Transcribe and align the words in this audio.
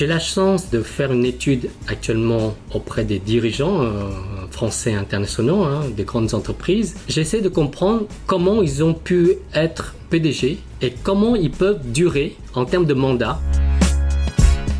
J'ai 0.00 0.06
la 0.06 0.18
chance 0.18 0.70
de 0.70 0.80
faire 0.80 1.12
une 1.12 1.26
étude 1.26 1.68
actuellement 1.86 2.54
auprès 2.72 3.04
des 3.04 3.18
dirigeants 3.18 3.82
euh, 3.82 4.08
français 4.50 4.94
internationaux, 4.94 5.62
hein, 5.62 5.82
des 5.94 6.04
grandes 6.04 6.32
entreprises. 6.32 6.96
J'essaie 7.06 7.42
de 7.42 7.50
comprendre 7.50 8.06
comment 8.26 8.62
ils 8.62 8.82
ont 8.82 8.94
pu 8.94 9.34
être 9.52 9.94
PDG 10.08 10.56
et 10.80 10.94
comment 11.02 11.36
ils 11.36 11.50
peuvent 11.50 11.82
durer 11.92 12.34
en 12.54 12.64
termes 12.64 12.86
de 12.86 12.94
mandat. 12.94 13.42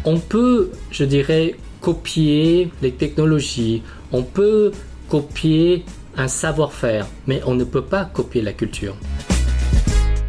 On 0.07 0.19
peut, 0.19 0.71
je 0.91 1.05
dirais, 1.05 1.55
copier 1.83 2.71
les 2.81 2.93
technologies, 2.93 3.83
on 4.13 4.23
peut 4.23 4.73
copier 5.11 5.85
un 6.17 6.29
savoir-faire, 6.29 7.07
mais 7.27 7.43
on 7.45 7.55
ne 7.55 7.65
peut 7.65 7.85
pas 7.85 8.07
copier 8.07 8.41
la 8.41 8.55
culture. 8.55 8.97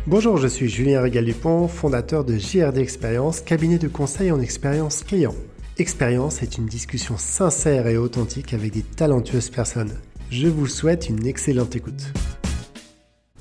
Bonjour, 0.07 0.37
je 0.37 0.47
suis 0.47 0.67
Julien 0.67 0.99
Régal-Dupont, 1.01 1.67
fondateur 1.67 2.25
de 2.25 2.35
JRD 2.35 2.79
Expérience, 2.79 3.39
cabinet 3.39 3.77
de 3.77 3.87
conseil 3.87 4.31
en 4.31 4.41
expérience 4.41 5.03
client. 5.03 5.35
Expérience 5.77 6.41
est 6.41 6.57
une 6.57 6.65
discussion 6.65 7.19
sincère 7.19 7.85
et 7.85 7.97
authentique 7.97 8.55
avec 8.55 8.73
des 8.73 8.81
talentueuses 8.81 9.51
personnes. 9.51 9.93
Je 10.31 10.47
vous 10.47 10.65
souhaite 10.65 11.07
une 11.07 11.27
excellente 11.27 11.75
écoute. 11.75 12.13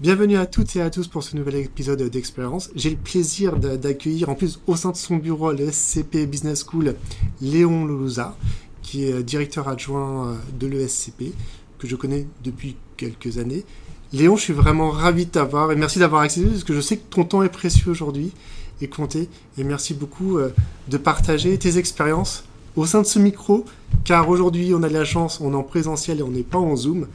Bienvenue 0.01 0.37
à 0.37 0.45
toutes 0.45 0.77
et 0.77 0.83
à 0.83 0.91
tous 0.91 1.09
pour 1.09 1.23
ce 1.23 1.35
nouvel 1.35 1.57
épisode 1.57 2.03
d'Expérience. 2.03 2.71
J'ai 2.75 2.91
le 2.91 2.97
plaisir 2.97 3.57
d'accueillir 3.57 4.29
en 4.29 4.35
plus 4.35 4.61
au 4.67 4.77
sein 4.77 4.91
de 4.91 4.97
son 4.99 5.17
bureau 5.17 5.49
à 5.49 5.55
l'ESCP 5.55 6.27
Business 6.27 6.63
School 6.63 6.95
Léon 7.41 7.87
Loulouza, 7.87 8.37
qui 8.83 9.07
est 9.07 9.23
directeur 9.23 9.67
adjoint 9.67 10.29
euh, 10.29 10.35
de 10.59 10.67
l'ESCP, 10.67 11.33
que 11.79 11.89
je 11.89 11.97
connais 11.97 12.27
depuis 12.45 12.77
quelques 12.99 13.39
années 13.39 13.65
Léon, 14.13 14.37
je 14.37 14.43
suis 14.43 14.53
vraiment 14.53 14.91
ravi 14.91 15.27
de 15.27 15.31
t'avoir 15.31 15.71
et 15.71 15.77
merci 15.77 16.01
d'avoir 16.01 16.23
accédé 16.23 16.49
parce 16.49 16.65
que 16.65 16.75
je 16.75 16.81
sais 16.81 16.97
que 16.97 17.09
ton 17.15 17.23
temps 17.25 17.45
est 17.45 17.49
précieux 17.49 17.93
aujourd'hui 17.93 18.33
et 18.81 18.89
compté. 18.89 19.29
Et 19.57 19.63
merci 19.63 19.95
beaucoup 19.95 20.39
euh, 20.39 20.53
de 20.89 20.97
partager 20.97 21.57
tes 21.59 21.79
expériences 21.79 22.45
au 22.75 22.87
sein 22.87 23.03
de 23.03 23.07
ce 23.07 23.21
micro, 23.21 23.65
car 24.05 24.29
aujourd'hui 24.29 24.73
on 24.75 24.83
a 24.83 24.89
de 24.89 24.95
la 24.95 25.05
chance, 25.05 25.41
on 25.41 25.53
est 25.53 25.57
en 25.57 25.63
présentiel 25.63 26.19
et 26.19 26.23
on 26.25 26.31
n'est 26.31 26.43
pas 26.43 26.59
en 26.59 26.75
Zoom. 26.75 27.07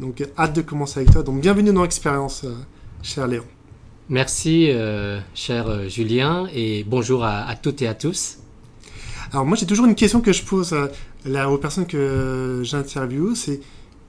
Donc 0.00 0.26
hâte 0.36 0.56
de 0.56 0.62
commencer 0.62 1.00
avec 1.00 1.12
toi. 1.12 1.22
Donc 1.22 1.40
bienvenue 1.40 1.72
dans 1.72 1.82
l'expérience, 1.82 2.42
euh, 2.42 2.54
cher 3.00 3.28
Léon. 3.28 3.44
Merci, 4.08 4.70
euh, 4.70 5.20
cher 5.34 5.88
Julien, 5.88 6.48
et 6.52 6.82
bonjour 6.82 7.24
à, 7.24 7.54
toutes 7.54 7.80
et 7.82 7.86
à 7.86 7.94
tous. 7.94 8.38
Alors 9.32 9.46
moi 9.46 9.56
j'ai 9.56 9.66
toujours 9.66 9.86
une 9.86 9.94
question 9.94 10.20
que 10.20 10.32
je 10.32 10.42
pose 10.42 10.74
là, 11.24 11.48
aux 11.48 11.58
personnes 11.58 11.86
que 11.86 12.62
j'interviewe, 12.64 13.36
c'est 13.36 13.60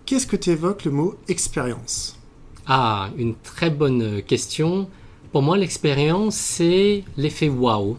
qu'est-ce 0.08 0.26
que 0.26 0.36
tu 0.36 0.50
évoques 0.50 0.86
le 0.86 0.92
mot 0.92 1.16
expérience? 1.28 2.18
Ah, 2.68 3.10
une 3.18 3.36
très 3.36 3.70
bonne 3.70 4.22
question. 4.22 4.88
Pour 5.32 5.42
moi, 5.42 5.58
l'expérience, 5.58 6.36
c'est 6.36 7.04
l'effet 7.18 7.50
wow. 7.50 7.98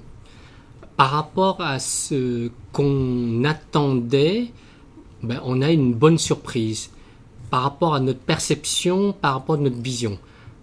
Par 0.96 1.10
rapport 1.10 1.60
à 1.60 1.78
ce 1.78 2.50
qu'on 2.72 3.42
attendait, 3.44 4.48
ben, 5.22 5.40
on 5.44 5.62
a 5.62 5.70
une 5.70 5.94
bonne 5.94 6.18
surprise. 6.18 6.90
Par 7.50 7.62
rapport 7.62 7.94
à 7.94 8.00
notre 8.00 8.20
perception, 8.20 9.12
par 9.12 9.34
rapport 9.34 9.56
à 9.56 9.58
notre 9.58 9.80
vision. 9.80 10.18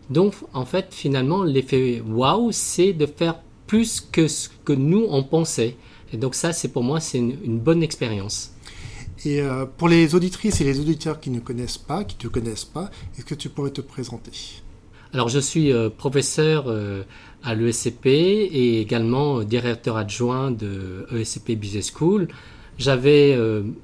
Donc, 0.09 0.33
en 0.53 0.66
fait, 0.66 0.88
finalement, 0.92 1.44
l'effet 1.44 2.02
wow, 2.02 2.52
c'est 2.52 2.94
de 2.94 3.05
faire 3.05 3.36
plus 3.67 4.02
que 4.02 4.27
ce 4.27 4.50
que 4.66 4.73
nous, 4.73 5.05
on 5.09 5.23
pensait. 5.23 5.75
Et 6.11 6.17
donc 6.17 6.33
ça, 6.33 6.53
c'est 6.53 6.70
pour 6.70 6.83
moi, 6.83 7.00
c'est 7.00 7.20
une 7.20 7.59
bonne 7.59 7.83
expérience. 7.83 8.52
Et 9.25 9.42
euh, 9.42 9.66
pour 9.66 9.89
les 9.89 10.16
auditrices 10.16 10.62
et 10.62 10.64
les 10.64 10.80
auditeurs 10.80 11.20
qui 11.20 11.30
ne 11.30 11.39
connaissent 11.39 11.78
pas, 11.78 12.03
qui 12.03 12.16
ne 12.16 12.22
te 12.22 12.28
connaissent 12.28 12.66
pas, 12.66 12.89
est-ce 13.17 13.26
que 13.26 13.36
tu 13.36 13.50
pourrais 13.50 13.72
te 13.72 13.81
présenter? 13.81 14.31
Alors, 15.14 15.28
je 15.28 15.39
suis 15.39 15.73
euh, 15.73 15.89
professeur 15.89 16.66
euh, 16.67 17.03
à 17.44 17.53
l'ESCP 17.53 18.06
et 18.06 18.80
également 18.80 19.44
directeur 19.44 19.98
adjoint 19.98 20.52
de 20.52 21.06
ESCP 21.11 21.56
Business 21.56 21.92
School. 21.94 22.30
J'avais 22.78 23.38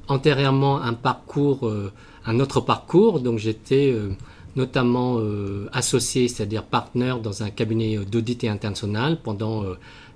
antérieurement 0.07 0.81
un 0.81 0.93
parcours, 0.93 1.69
un 2.25 2.39
autre 2.39 2.61
parcours, 2.61 3.19
donc 3.19 3.39
j'étais 3.39 3.93
notamment 4.55 5.19
associé, 5.73 6.29
c'est-à-dire 6.29 6.63
partenaire 6.63 7.19
dans 7.19 7.43
un 7.43 7.49
cabinet 7.49 7.97
d'audit 8.09 8.45
international 8.45 9.19
pendant 9.21 9.65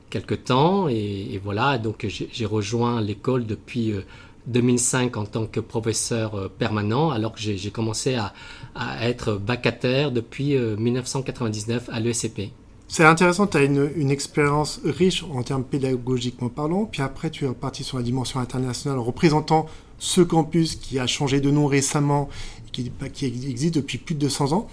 quelques 0.09 0.45
temps. 0.45 0.87
Et, 0.87 1.27
et 1.33 1.41
voilà, 1.43 1.77
donc 1.77 2.07
j'ai 2.07 2.45
rejoint 2.45 3.01
l'école 3.01 3.45
depuis 3.45 3.95
2005 4.49 5.15
en 5.17 5.25
tant 5.25 5.45
que 5.45 5.59
professeur 5.59 6.35
euh, 6.35 6.49
permanent, 6.49 7.11
alors 7.11 7.33
que 7.33 7.39
j'ai 7.39 7.71
commencé 7.71 8.15
à, 8.15 8.33
être 9.01 9.33
vacataire 9.33 10.11
depuis 10.11 10.55
1999 10.55 11.89
euh, 11.89 11.93
à 11.93 11.99
l'ESCP. 11.99 12.51
C'est 12.87 13.03
intéressant, 13.03 13.45
tu 13.45 13.57
as 13.57 13.63
une, 13.63 14.09
expérience 14.09 14.79
riche 14.83 15.23
en 15.23 15.43
termes 15.43 15.63
pédagogiquement 15.63 16.49
parlant, 16.49 16.85
puis 16.85 17.01
après 17.01 17.29
tu 17.29 17.45
es 17.45 17.49
parti 17.49 17.83
sur 17.83 17.97
la 17.97 18.03
dimension 18.03 18.39
internationale 18.39 18.97
en 18.97 19.03
représentant 19.03 19.67
ce 19.99 20.21
campus 20.21 20.75
qui 20.75 20.97
a 20.97 21.05
changé 21.05 21.39
de 21.39 21.51
nom 21.51 21.67
récemment, 21.67 22.29
qui, 22.71 22.91
qui 23.13 23.25
existe 23.25 23.75
depuis 23.75 23.97
plus 23.97 24.15
de 24.15 24.21
200 24.21 24.53
ans. 24.53 24.67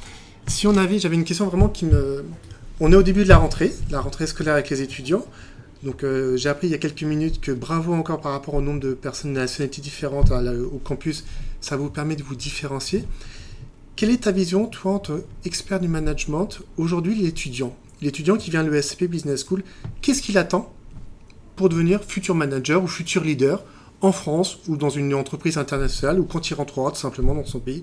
Si 0.47 0.66
on 0.66 0.76
avait, 0.76 0.98
j'avais 0.98 1.16
une 1.16 1.25
question 1.25 1.47
vraiment 1.47 1.69
qui 1.69 1.84
me... 1.84 2.25
On 2.78 2.92
est 2.92 2.97
au 2.97 3.03
début 3.03 3.25
de 3.25 3.28
la 3.28 3.38
rentrée, 3.38 3.72
la 3.91 4.00
rentrée 4.00 4.26
scolaire 4.26 4.54
avec 4.54 4.70
les 4.70 4.82
étudiants. 4.82 5.25
Donc 5.82 6.04
euh, 6.04 6.37
j'ai 6.37 6.48
appris 6.48 6.69
il 6.69 6.70
y 6.70 6.75
a 6.75 6.78
quelques 6.78 7.03
minutes 7.03 7.41
que 7.41 7.53
bravo 7.53 7.92
encore 7.92 8.20
par 8.20 8.32
rapport 8.32 8.54
au 8.54 8.60
nombre 8.60 8.81
de 8.81 8.94
personnes 8.94 9.34
de 9.34 9.38
nationalités 9.38 9.82
différentes 9.82 10.31
au 10.31 10.78
campus, 10.78 11.25
ça 11.60 11.76
vous 11.76 11.91
permet 11.91 12.16
de 12.16 12.22
vous 12.22 12.34
différencier. 12.34 13.04
Quelle 13.94 14.10
est 14.10 14.25
ta 14.25 14.31
vision, 14.31 14.66
toi, 14.66 14.92
en 14.92 14.98
tant 14.98 15.19
qu'expert 15.42 15.81
du 15.81 15.88
management, 15.88 16.60
aujourd'hui 16.76 17.15
l'étudiant? 17.15 17.75
L'étudiant 18.03 18.36
qui 18.36 18.50
vient 18.50 18.62
de 18.62 18.70
l'ESP 18.70 19.04
Business 19.04 19.44
School, 19.47 19.62
qu'est-ce 20.03 20.20
qu'il 20.20 20.36
attend 20.36 20.70
pour 21.56 21.70
devenir 21.70 22.04
futur 22.04 22.34
manager 22.34 22.82
ou 22.82 22.86
futur 22.86 23.25
leader 23.25 23.65
en 24.03 24.12
France 24.12 24.59
ou 24.69 24.76
dans 24.76 24.91
une 24.91 25.15
entreprise 25.15 25.56
internationale 25.56 26.20
ou 26.20 26.25
quand 26.25 26.50
il 26.50 26.54
rentrera 26.54 26.91
tout 26.91 26.98
simplement 26.98 27.34
dans 27.34 27.47
son 27.47 27.60
pays? 27.60 27.82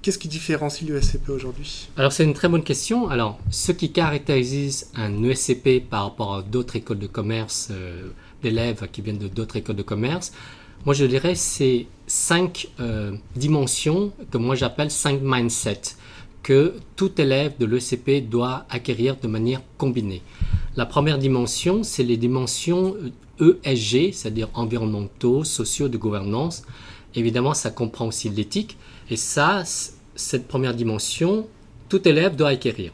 Qu'est-ce 0.00 0.18
qui 0.18 0.28
différencie 0.28 0.88
l'ESCP 0.88 1.28
aujourd'hui? 1.30 1.88
Alors 1.96 2.12
c'est 2.12 2.24
une 2.24 2.34
très 2.34 2.48
bonne 2.48 2.62
question. 2.62 3.08
Alors 3.08 3.38
ce 3.50 3.72
qui 3.72 3.90
caractérise 3.90 4.90
un 4.94 5.22
ESCP 5.24 5.80
par 5.88 6.04
rapport 6.04 6.36
à 6.36 6.42
d'autres 6.42 6.76
écoles 6.76 7.00
de 7.00 7.08
commerce, 7.08 7.68
euh, 7.72 8.10
d'élèves 8.42 8.88
qui 8.92 9.02
viennent 9.02 9.18
de 9.18 9.28
d'autres 9.28 9.56
écoles 9.56 9.76
de 9.76 9.82
commerce, 9.82 10.32
moi 10.86 10.94
je 10.94 11.04
dirais 11.04 11.34
c'est 11.34 11.86
cinq 12.06 12.68
euh, 12.78 13.12
dimensions 13.34 14.12
que 14.30 14.38
moi 14.38 14.54
j'appelle 14.54 14.90
cinq 14.90 15.20
mindsets 15.20 15.96
que 16.44 16.74
tout 16.94 17.20
élève 17.20 17.58
de 17.58 17.66
l'ESCP 17.66 18.28
doit 18.28 18.66
acquérir 18.70 19.16
de 19.16 19.26
manière 19.26 19.60
combinée. 19.76 20.22
La 20.76 20.86
première 20.86 21.18
dimension, 21.18 21.82
c'est 21.82 22.04
les 22.04 22.16
dimensions 22.16 22.96
ESG, 23.40 24.12
c'est-à-dire 24.12 24.48
environnementaux, 24.54 25.44
sociaux, 25.44 25.88
de 25.88 25.98
gouvernance. 25.98 26.62
Évidemment, 27.14 27.54
ça 27.54 27.70
comprend 27.70 28.06
aussi 28.06 28.28
l'éthique. 28.28 28.78
Et 29.10 29.16
ça, 29.16 29.62
cette 30.14 30.48
première 30.48 30.74
dimension, 30.74 31.46
tout 31.88 32.06
élève 32.06 32.36
doit 32.36 32.48
acquérir. 32.48 32.92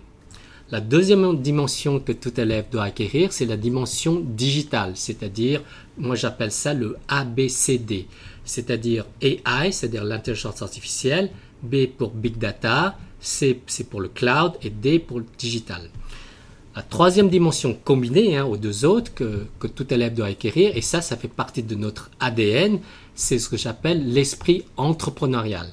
La 0.70 0.80
deuxième 0.80 1.40
dimension 1.40 2.00
que 2.00 2.12
tout 2.12 2.40
élève 2.40 2.66
doit 2.70 2.84
acquérir, 2.84 3.32
c'est 3.32 3.44
la 3.44 3.56
dimension 3.56 4.20
digitale, 4.24 4.92
c'est-à-dire, 4.94 5.62
moi 5.98 6.16
j'appelle 6.16 6.50
ça 6.50 6.72
le 6.72 6.96
ABCD, 7.08 8.06
c'est-à-dire 8.44 9.04
AI, 9.20 9.72
c'est-à-dire 9.72 10.04
l'intelligence 10.04 10.62
artificielle, 10.62 11.30
B 11.62 11.86
pour 11.86 12.10
Big 12.10 12.38
Data, 12.38 12.96
C 13.20 13.60
c'est 13.66 13.88
pour 13.88 14.00
le 14.00 14.08
cloud 14.08 14.52
et 14.62 14.70
D 14.70 14.98
pour 14.98 15.18
le 15.18 15.26
digital. 15.38 15.90
La 16.74 16.82
troisième 16.82 17.28
dimension 17.28 17.78
combinée 17.84 18.36
hein, 18.36 18.44
aux 18.46 18.56
deux 18.56 18.84
autres 18.84 19.14
que, 19.14 19.46
que 19.60 19.66
tout 19.66 19.92
élève 19.92 20.14
doit 20.14 20.26
acquérir, 20.26 20.76
et 20.76 20.80
ça, 20.80 21.02
ça 21.02 21.16
fait 21.16 21.28
partie 21.28 21.62
de 21.62 21.74
notre 21.74 22.10
ADN, 22.20 22.80
c'est 23.14 23.38
ce 23.38 23.48
que 23.48 23.56
j'appelle 23.56 24.12
l'esprit 24.12 24.64
entrepreneurial 24.76 25.72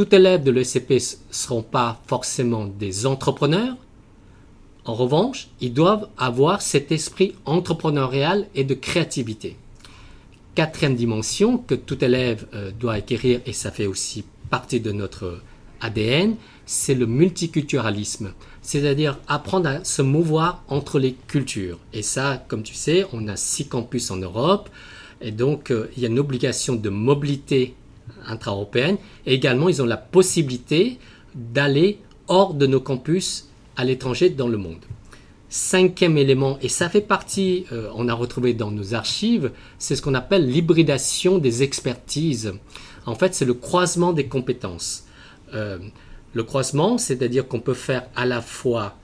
tout 0.00 0.14
élève 0.14 0.42
de 0.42 0.50
l'ECP 0.50 0.92
ne 0.92 0.98
seront 1.30 1.62
pas 1.62 2.00
forcément 2.06 2.64
des 2.64 3.04
entrepreneurs. 3.04 3.76
En 4.86 4.94
revanche, 4.94 5.48
ils 5.60 5.74
doivent 5.74 6.08
avoir 6.16 6.62
cet 6.62 6.90
esprit 6.90 7.34
entrepreneurial 7.44 8.46
et 8.54 8.64
de 8.64 8.72
créativité. 8.72 9.58
Quatrième 10.54 10.94
dimension 10.94 11.58
que 11.58 11.74
tout 11.74 12.02
élève 12.02 12.46
euh, 12.54 12.70
doit 12.70 12.94
acquérir, 12.94 13.42
et 13.44 13.52
ça 13.52 13.70
fait 13.70 13.84
aussi 13.84 14.24
partie 14.48 14.80
de 14.80 14.90
notre 14.90 15.42
ADN, 15.82 16.36
c'est 16.64 16.94
le 16.94 17.04
multiculturalisme, 17.04 18.32
c'est-à-dire 18.62 19.18
apprendre 19.28 19.68
à 19.68 19.84
se 19.84 20.00
mouvoir 20.00 20.64
entre 20.68 20.98
les 20.98 21.12
cultures. 21.12 21.78
Et 21.92 22.00
ça, 22.00 22.42
comme 22.48 22.62
tu 22.62 22.72
sais, 22.72 23.04
on 23.12 23.28
a 23.28 23.36
six 23.36 23.68
campus 23.68 24.10
en 24.10 24.16
Europe, 24.16 24.70
et 25.20 25.30
donc 25.30 25.70
euh, 25.70 25.90
il 25.94 26.02
y 26.02 26.06
a 26.06 26.08
une 26.08 26.18
obligation 26.18 26.74
de 26.74 26.88
mobilité 26.88 27.74
intra-européenne. 28.26 28.96
Et 29.26 29.34
également, 29.34 29.68
ils 29.68 29.82
ont 29.82 29.86
la 29.86 29.96
possibilité 29.96 30.98
d'aller 31.34 31.98
hors 32.28 32.54
de 32.54 32.66
nos 32.66 32.80
campus 32.80 33.48
à 33.76 33.84
l'étranger 33.84 34.30
dans 34.30 34.48
le 34.48 34.56
monde. 34.56 34.84
Cinquième 35.48 36.16
élément, 36.16 36.58
et 36.62 36.68
ça 36.68 36.88
fait 36.88 37.00
partie, 37.00 37.66
euh, 37.72 37.90
on 37.96 38.08
a 38.08 38.14
retrouvé 38.14 38.54
dans 38.54 38.70
nos 38.70 38.94
archives, 38.94 39.50
c'est 39.78 39.96
ce 39.96 40.02
qu'on 40.02 40.14
appelle 40.14 40.48
l'hybridation 40.48 41.38
des 41.38 41.64
expertises. 41.64 42.52
En 43.04 43.16
fait, 43.16 43.34
c'est 43.34 43.44
le 43.44 43.54
croisement 43.54 44.12
des 44.12 44.26
compétences. 44.26 45.06
Euh, 45.54 45.78
le 46.34 46.44
croisement, 46.44 46.98
c'est-à-dire 46.98 47.48
qu'on 47.48 47.58
peut 47.58 47.74
faire 47.74 48.06
à 48.14 48.26
la 48.26 48.40
fois 48.40 48.94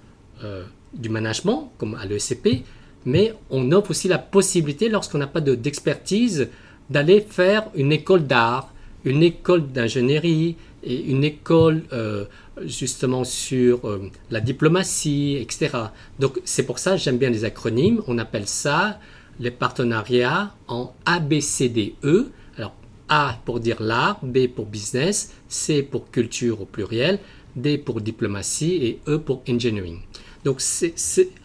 euh, 0.44 0.64
du 0.94 1.08
management, 1.08 1.72
comme 1.78 1.96
à 1.96 2.06
l'ECP, 2.06 2.62
mais 3.04 3.34
on 3.50 3.72
offre 3.72 3.90
aussi 3.90 4.06
la 4.06 4.18
possibilité, 4.18 4.88
lorsqu'on 4.88 5.18
n'a 5.18 5.26
pas 5.26 5.40
d'expertise, 5.40 6.48
d'aller 6.90 7.20
faire 7.20 7.68
une 7.74 7.90
école 7.90 8.24
d'art, 8.24 8.72
une 9.06 9.22
école 9.22 9.68
d'ingénierie 9.72 10.56
et 10.82 11.04
une 11.04 11.24
école 11.24 11.84
euh, 11.92 12.26
justement 12.64 13.24
sur 13.24 13.88
euh, 13.88 14.10
la 14.30 14.40
diplomatie, 14.40 15.38
etc. 15.40 15.70
Donc 16.18 16.40
c'est 16.44 16.64
pour 16.64 16.78
ça 16.78 16.96
j'aime 16.96 17.16
bien 17.16 17.30
les 17.30 17.44
acronymes. 17.44 18.02
On 18.08 18.18
appelle 18.18 18.46
ça 18.46 19.00
les 19.40 19.50
partenariats 19.50 20.54
en 20.68 20.92
ABCDE. 21.06 22.30
Alors 22.58 22.74
A 23.08 23.38
pour 23.44 23.60
dire 23.60 23.80
l'art, 23.80 24.18
B 24.22 24.48
pour 24.48 24.66
business, 24.66 25.32
C 25.48 25.82
pour 25.82 26.10
culture 26.10 26.60
au 26.60 26.66
pluriel, 26.66 27.20
D 27.54 27.78
pour 27.78 28.00
diplomatie 28.00 28.74
et 28.74 29.00
E 29.08 29.18
pour 29.18 29.42
engineering. 29.48 30.00
Donc 30.44 30.60
c'est, 30.60 30.94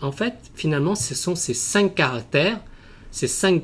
en 0.02 0.12
fait, 0.12 0.36
finalement, 0.54 0.94
ce 0.94 1.16
sont 1.16 1.34
ces 1.36 1.56
cinq 1.56 1.96
caractères, 1.96 2.60
ces 3.10 3.28
cinq 3.28 3.64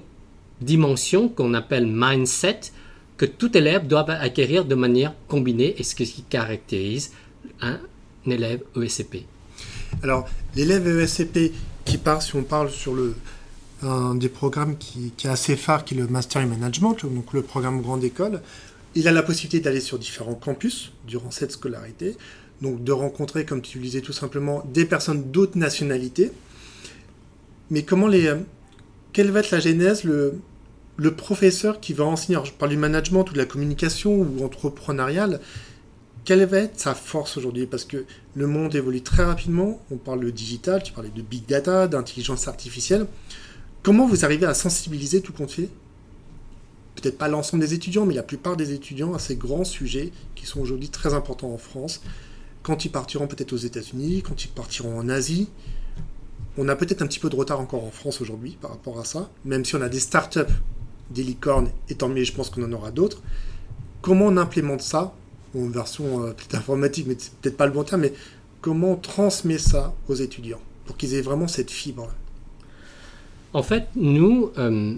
dimensions 0.61 1.29
qu'on 1.29 1.53
appelle 1.53 1.85
mindset, 1.85 2.71
que 3.17 3.25
tout 3.25 3.57
élève 3.57 3.87
doit 3.87 4.09
acquérir 4.11 4.65
de 4.65 4.75
manière 4.75 5.13
combinée 5.27 5.75
et 5.77 5.83
ce 5.83 5.95
qui 5.95 6.23
caractérise 6.23 7.11
un 7.61 7.79
élève 8.25 8.61
ESCP. 8.75 9.25
Alors, 10.03 10.27
l'élève 10.55 10.87
ESCP 10.87 11.51
qui 11.85 11.97
part, 11.97 12.21
si 12.21 12.35
on 12.35 12.43
parle 12.43 12.69
sur 12.69 12.93
le, 12.93 13.15
un 13.81 14.15
des 14.15 14.29
programmes 14.29 14.77
qui, 14.77 15.13
est 15.23 15.27
assez 15.27 15.55
phare, 15.55 15.85
qui 15.85 15.93
est 15.93 15.97
le 15.97 16.07
Master 16.07 16.41
in 16.41 16.47
Management, 16.47 17.05
donc 17.05 17.33
le 17.33 17.41
programme 17.41 17.81
Grande 17.81 18.03
École, 18.03 18.41
il 18.95 19.07
a 19.07 19.11
la 19.11 19.23
possibilité 19.23 19.59
d'aller 19.59 19.79
sur 19.79 19.97
différents 19.97 20.35
campus 20.35 20.91
durant 21.07 21.31
cette 21.31 21.51
scolarité, 21.51 22.17
donc 22.61 22.83
de 22.83 22.91
rencontrer, 22.91 23.45
comme 23.45 23.61
tu 23.61 23.77
le 23.77 23.83
disais 23.83 24.01
tout 24.01 24.13
simplement, 24.13 24.63
des 24.73 24.85
personnes 24.85 25.31
d'autres 25.31 25.57
nationalités. 25.57 26.31
Mais 27.69 27.83
comment 27.83 28.07
les, 28.07 28.27
euh, 28.27 28.37
quelle 29.13 29.31
va 29.31 29.39
être 29.39 29.51
la 29.51 29.59
genèse, 29.59 30.03
le, 30.03 30.39
le 30.97 31.15
professeur 31.15 31.79
qui 31.79 31.93
va 31.93 32.03
enseigner, 32.05 32.39
je 32.43 32.51
parle 32.51 32.71
du 32.71 32.77
management 32.77 33.29
ou 33.29 33.33
de 33.33 33.37
la 33.37 33.45
communication 33.45 34.13
ou 34.13 34.43
entrepreneurial, 34.43 35.39
quelle 36.25 36.43
va 36.45 36.57
être 36.57 36.79
sa 36.79 36.93
force 36.93 37.37
aujourd'hui? 37.37 37.67
Parce 37.67 37.85
que 37.85 38.03
le 38.35 38.47
monde 38.47 38.75
évolue 38.75 39.01
très 39.01 39.23
rapidement, 39.23 39.79
on 39.91 39.97
parle 39.97 40.25
de 40.25 40.29
digital, 40.31 40.83
tu 40.83 40.91
parlais 40.91 41.09
de 41.09 41.21
big 41.21 41.45
data, 41.45 41.87
d'intelligence 41.87 42.47
artificielle. 42.47 43.05
Comment 43.83 44.07
vous 44.07 44.25
arrivez 44.25 44.45
à 44.45 44.53
sensibiliser 44.53 45.21
tout 45.21 45.31
compte 45.31 45.51
fait? 45.51 45.69
Peut-être 46.95 47.17
pas 47.17 47.27
l'ensemble 47.27 47.61
des 47.61 47.75
étudiants, 47.75 48.05
mais 48.05 48.15
la 48.15 48.23
plupart 48.23 48.57
des 48.57 48.73
étudiants 48.73 49.13
à 49.13 49.19
ces 49.19 49.35
grands 49.35 49.63
sujets 49.63 50.11
qui 50.35 50.47
sont 50.47 50.59
aujourd'hui 50.59 50.89
très 50.89 51.13
importants 51.13 51.53
en 51.53 51.59
France, 51.59 52.01
quand 52.63 52.83
ils 52.83 52.91
partiront 52.91 53.27
peut-être 53.27 53.53
aux 53.53 53.57
États-Unis, 53.57 54.23
quand 54.23 54.43
ils 54.43 54.49
partiront 54.49 54.97
en 54.97 55.07
Asie. 55.07 55.47
On 56.57 56.67
a 56.67 56.75
peut-être 56.75 57.03
un 57.03 57.07
petit 57.07 57.19
peu 57.19 57.29
de 57.29 57.35
retard 57.35 57.61
encore 57.61 57.85
en 57.85 57.91
France 57.91 58.19
aujourd'hui 58.19 58.57
par 58.59 58.71
rapport 58.71 58.99
à 58.99 59.05
ça, 59.05 59.29
même 59.45 59.63
si 59.63 59.75
on 59.75 59.81
a 59.81 59.89
des 59.89 59.99
startups 59.99 60.41
des 61.09 61.23
licornes, 61.23 61.69
et 61.89 61.95
tant 61.95 62.09
mieux, 62.09 62.23
je 62.23 62.33
pense 62.33 62.49
qu'on 62.49 62.63
en 62.63 62.71
aura 62.73 62.91
d'autres. 62.91 63.21
Comment 64.01 64.25
on 64.25 64.37
implémente 64.37 64.81
ça? 64.81 65.13
En 65.55 65.67
version 65.69 66.23
euh, 66.23 66.33
peut-être 66.33 66.55
informatique, 66.55 67.05
mais 67.07 67.15
c'est 67.17 67.33
peut-être 67.33 67.57
pas 67.57 67.65
le 67.65 67.71
bon 67.71 67.83
terme, 67.83 68.01
mais 68.01 68.13
comment 68.61 68.91
on 68.91 68.95
transmet 68.95 69.57
ça 69.57 69.93
aux 70.07 70.15
étudiants 70.15 70.61
pour 70.85 70.97
qu'ils 70.97 71.15
aient 71.15 71.21
vraiment 71.21 71.47
cette 71.47 71.71
fibre? 71.71 72.09
En 73.53 73.63
fait, 73.63 73.87
nous, 73.95 74.51
euh, 74.57 74.95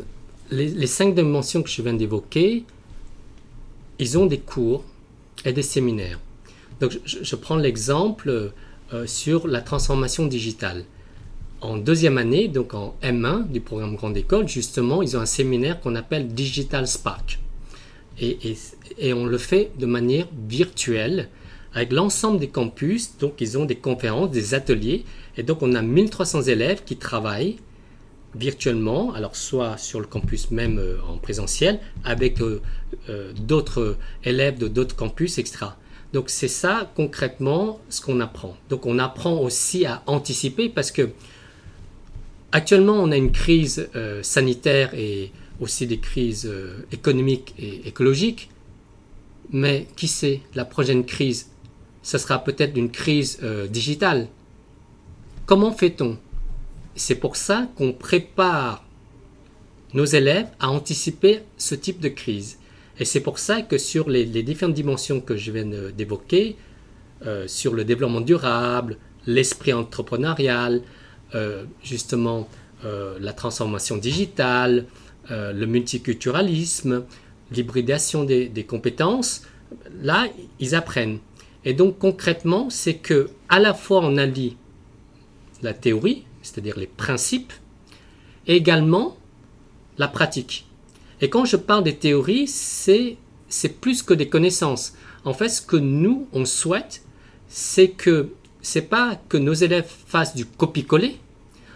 les, 0.52 0.88
cinq 0.88 1.16
dimensions 1.16 1.62
que 1.62 1.70
je 1.70 1.82
viens 1.82 1.94
d'évoquer, 1.94 2.66
ils 4.00 4.18
ont 4.18 4.26
des 4.26 4.40
cours 4.40 4.84
et 5.46 5.54
des 5.54 5.62
séminaires. 5.62 6.20
Donc, 6.80 6.98
je, 7.06 7.36
prends 7.36 7.58
l'exemple 7.58 8.52
euh, 8.94 9.06
sur 9.08 9.48
la 9.48 9.62
transformation 9.62 10.26
digitale 10.26 10.86
en 11.62 11.78
deuxième 11.78 12.18
année, 12.18 12.48
donc 12.48 12.74
en 12.74 12.96
M1 13.04 13.48
du 13.50 13.60
programme 13.60 13.96
Grande 13.96 14.18
École, 14.18 14.48
justement, 14.48 15.02
ils 15.02 15.18
ont 15.18 15.20
un 15.20 15.26
séminaire 15.26 15.80
qu'on 15.80 15.96
appelle 15.96 16.28
Digital 16.28 16.88
Spark. 16.88 17.40
Et, 18.22 19.14
on 19.14 19.26
le 19.26 19.38
fait 19.38 19.72
de 19.80 19.86
manière 19.86 20.28
virtuelle 20.48 21.30
avec 21.74 21.94
l'ensemble 21.94 22.40
des 22.40 22.50
campus. 22.50 23.18
Donc, 23.18 23.36
ils 23.40 23.58
ont 23.58 23.66
des 23.66 23.76
conférences, 23.76 24.32
des 24.32 24.54
ateliers. 24.54 25.06
Et 25.38 25.44
donc, 25.44 25.62
on 25.62 25.74
a 25.74 25.82
1300 25.82 26.44
élèves 26.44 26.84
qui 26.84 26.98
travaillent 26.98 27.58
virtuellement, 28.36 29.14
alors 29.14 29.36
soit 29.36 29.78
sur 29.78 30.00
le 30.00 30.06
campus 30.06 30.52
même 30.52 30.78
euh, 30.78 30.98
en 31.08 31.18
présentiel, 31.18 31.80
avec 32.04 32.42
euh, 32.42 32.62
euh, 33.10 33.34
d'autres 33.34 33.98
élèves 34.24 34.60
de 34.60 34.68
d'autres 34.68 34.96
campus, 34.96 35.40
etc. 35.40 35.66
Donc 36.14 36.30
c'est 36.30 36.48
ça 36.48 36.92
concrètement 36.96 37.80
ce 37.90 38.02
qu'on 38.02 38.20
apprend. 38.20 38.56
Donc 38.70 38.86
on 38.86 39.00
apprend 39.00 39.40
aussi 39.40 39.86
à 39.86 40.04
anticiper 40.06 40.70
parce 40.70 40.92
que 40.92 41.10
Actuellement, 42.52 42.94
on 42.94 43.12
a 43.12 43.18
une 43.18 43.32
crise 43.32 43.90
euh, 43.96 44.24
sanitaire 44.24 44.94
et 44.96 45.32
aussi 45.60 45.86
des 45.86 46.00
crises 46.00 46.48
euh, 46.48 46.86
économiques 46.92 47.54
et 47.60 47.88
écologiques. 47.88 48.50
Mais 49.52 49.88
qui 49.96 50.08
sait, 50.08 50.42
la 50.56 50.66
prochaine 50.66 51.06
crise, 51.06 51.52
ce 52.02 52.18
sera 52.18 52.44
peut-être 52.44 52.76
une 52.76 52.90
crise 52.90 53.40
euh, 53.44 53.68
digitale. 53.68 54.28
Comment 55.46 55.72
fait-on? 55.72 56.18
C'est 56.96 57.16
pour 57.16 57.36
ça 57.36 57.70
qu'on 57.76 57.94
prépare 57.94 58.84
nos 59.94 60.06
élèves 60.06 60.48
à 60.60 60.70
anticiper 60.70 61.42
ce 61.58 61.76
type 61.76 62.00
de 62.00 62.10
crise. 62.10 62.58
Et 63.00 63.06
c'est 63.06 63.22
pour 63.22 63.40
ça 63.40 63.62
que 63.62 63.78
sur 63.78 64.10
les, 64.10 64.26
différentes 64.26 64.76
dimensions 64.76 65.22
que 65.22 65.38
je 65.38 65.52
viens 65.52 65.66
d'évoquer, 65.96 66.58
sur 67.48 67.74
le 67.74 67.86
développement 67.86 68.22
durable, 68.22 68.98
l'esprit 69.26 69.74
entrepreneurial, 69.74 70.82
justement 71.84 72.48
euh, 72.86 73.18
la 73.20 73.34
transformation 73.34 73.98
digitale, 73.98 74.86
euh, 75.32 75.52
le 75.52 75.66
multiculturalisme, 75.66 77.04
l'hybridation 77.52 78.24
des, 78.24 78.66
compétences, 78.66 79.42
là, 80.02 80.28
ils 80.62 80.76
apprennent. 80.76 81.20
Et 81.66 81.74
donc 81.74 82.00
concrètement, 82.00 82.70
c'est 82.70 82.94
que 82.94 83.32
à 83.50 83.60
la 83.60 83.74
fois 83.74 84.00
on 84.02 84.16
allie 84.16 84.56
la 85.62 85.74
théorie, 85.74 86.24
c'est-à-dire 86.42 86.80
les 86.80 86.88
principes, 86.88 87.52
et 88.48 88.56
également 88.56 89.18
la 89.98 90.08
pratique. 90.08 90.66
Et 91.20 91.30
quand 91.30 91.44
je 91.44 91.58
parle 91.58 91.84
des 91.84 91.98
théories, 91.98 92.48
c'est 92.48 93.18
c'est 93.50 93.82
plus 93.82 94.04
que 94.04 94.14
des 94.14 94.30
connaissances. 94.30 94.94
En 95.26 95.34
fait, 95.34 95.50
ce 95.50 95.62
que 95.62 95.76
nous 95.76 96.30
on 96.32 96.46
souhaite, 96.46 97.04
c'est 97.50 97.90
que 97.90 98.30
c'est 98.70 98.84
pas 98.84 99.20
que 99.30 99.38
nos 99.38 99.54
élèves 99.54 99.92
fassent 100.06 100.36
du 100.36 100.46
copie-coller. 100.46 101.18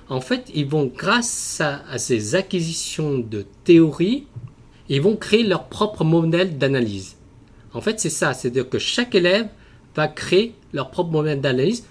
En 0.09 0.21
fait, 0.21 0.51
ils 0.53 0.67
vont, 0.67 0.91
grâce 0.95 1.59
à, 1.59 1.97
ces 1.97 2.35
acquisitions 2.35 3.17
de 3.17 3.45
théories, 3.63 4.27
ils 4.89 5.01
vont 5.01 5.15
créer 5.15 5.43
leur 5.43 5.65
propre 5.69 6.03
modèle 6.03 6.59
d'analyse. 6.59 7.15
En 7.73 7.81
fait, 7.81 7.99
c'est 7.99 8.11
ça, 8.11 8.33
c'est-à-dire 8.33 8.69
que 8.69 8.77
chaque 8.77 9.15
élève 9.15 9.47
va 9.95 10.07
créer 10.07 10.53
leur 10.71 10.91
propre 10.91 11.11
modèle 11.11 11.41
d'analyse 11.41 11.85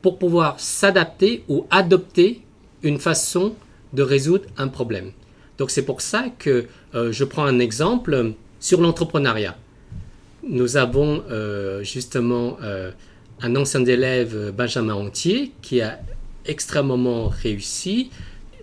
pour 0.00 0.18
pouvoir 0.18 0.58
s'adapter 0.58 1.44
ou 1.48 1.66
adopter 1.70 2.42
une 2.82 2.98
façon 2.98 3.54
de 3.92 4.02
résoudre 4.02 4.46
un 4.56 4.66
problème. 4.66 5.12
Donc 5.58 5.70
c'est 5.70 5.84
pour 5.84 6.00
ça 6.00 6.24
que 6.36 6.66
euh, 6.96 7.12
je 7.12 7.22
prends 7.22 7.44
un 7.44 7.60
exemple 7.60 8.32
sur 8.58 8.80
l'entrepreneuriat. 8.80 9.56
Nous 10.42 10.76
avons 10.76 11.22
euh, 11.30 11.84
justement 11.84 12.56
euh, 12.62 12.90
un 13.42 13.56
ancien 13.56 13.84
élève, 13.84 14.52
Benjamin 14.56 14.94
Antier, 14.94 15.52
qui 15.62 15.80
a 15.80 16.00
extrêmement 16.46 17.28
réussi. 17.28 18.10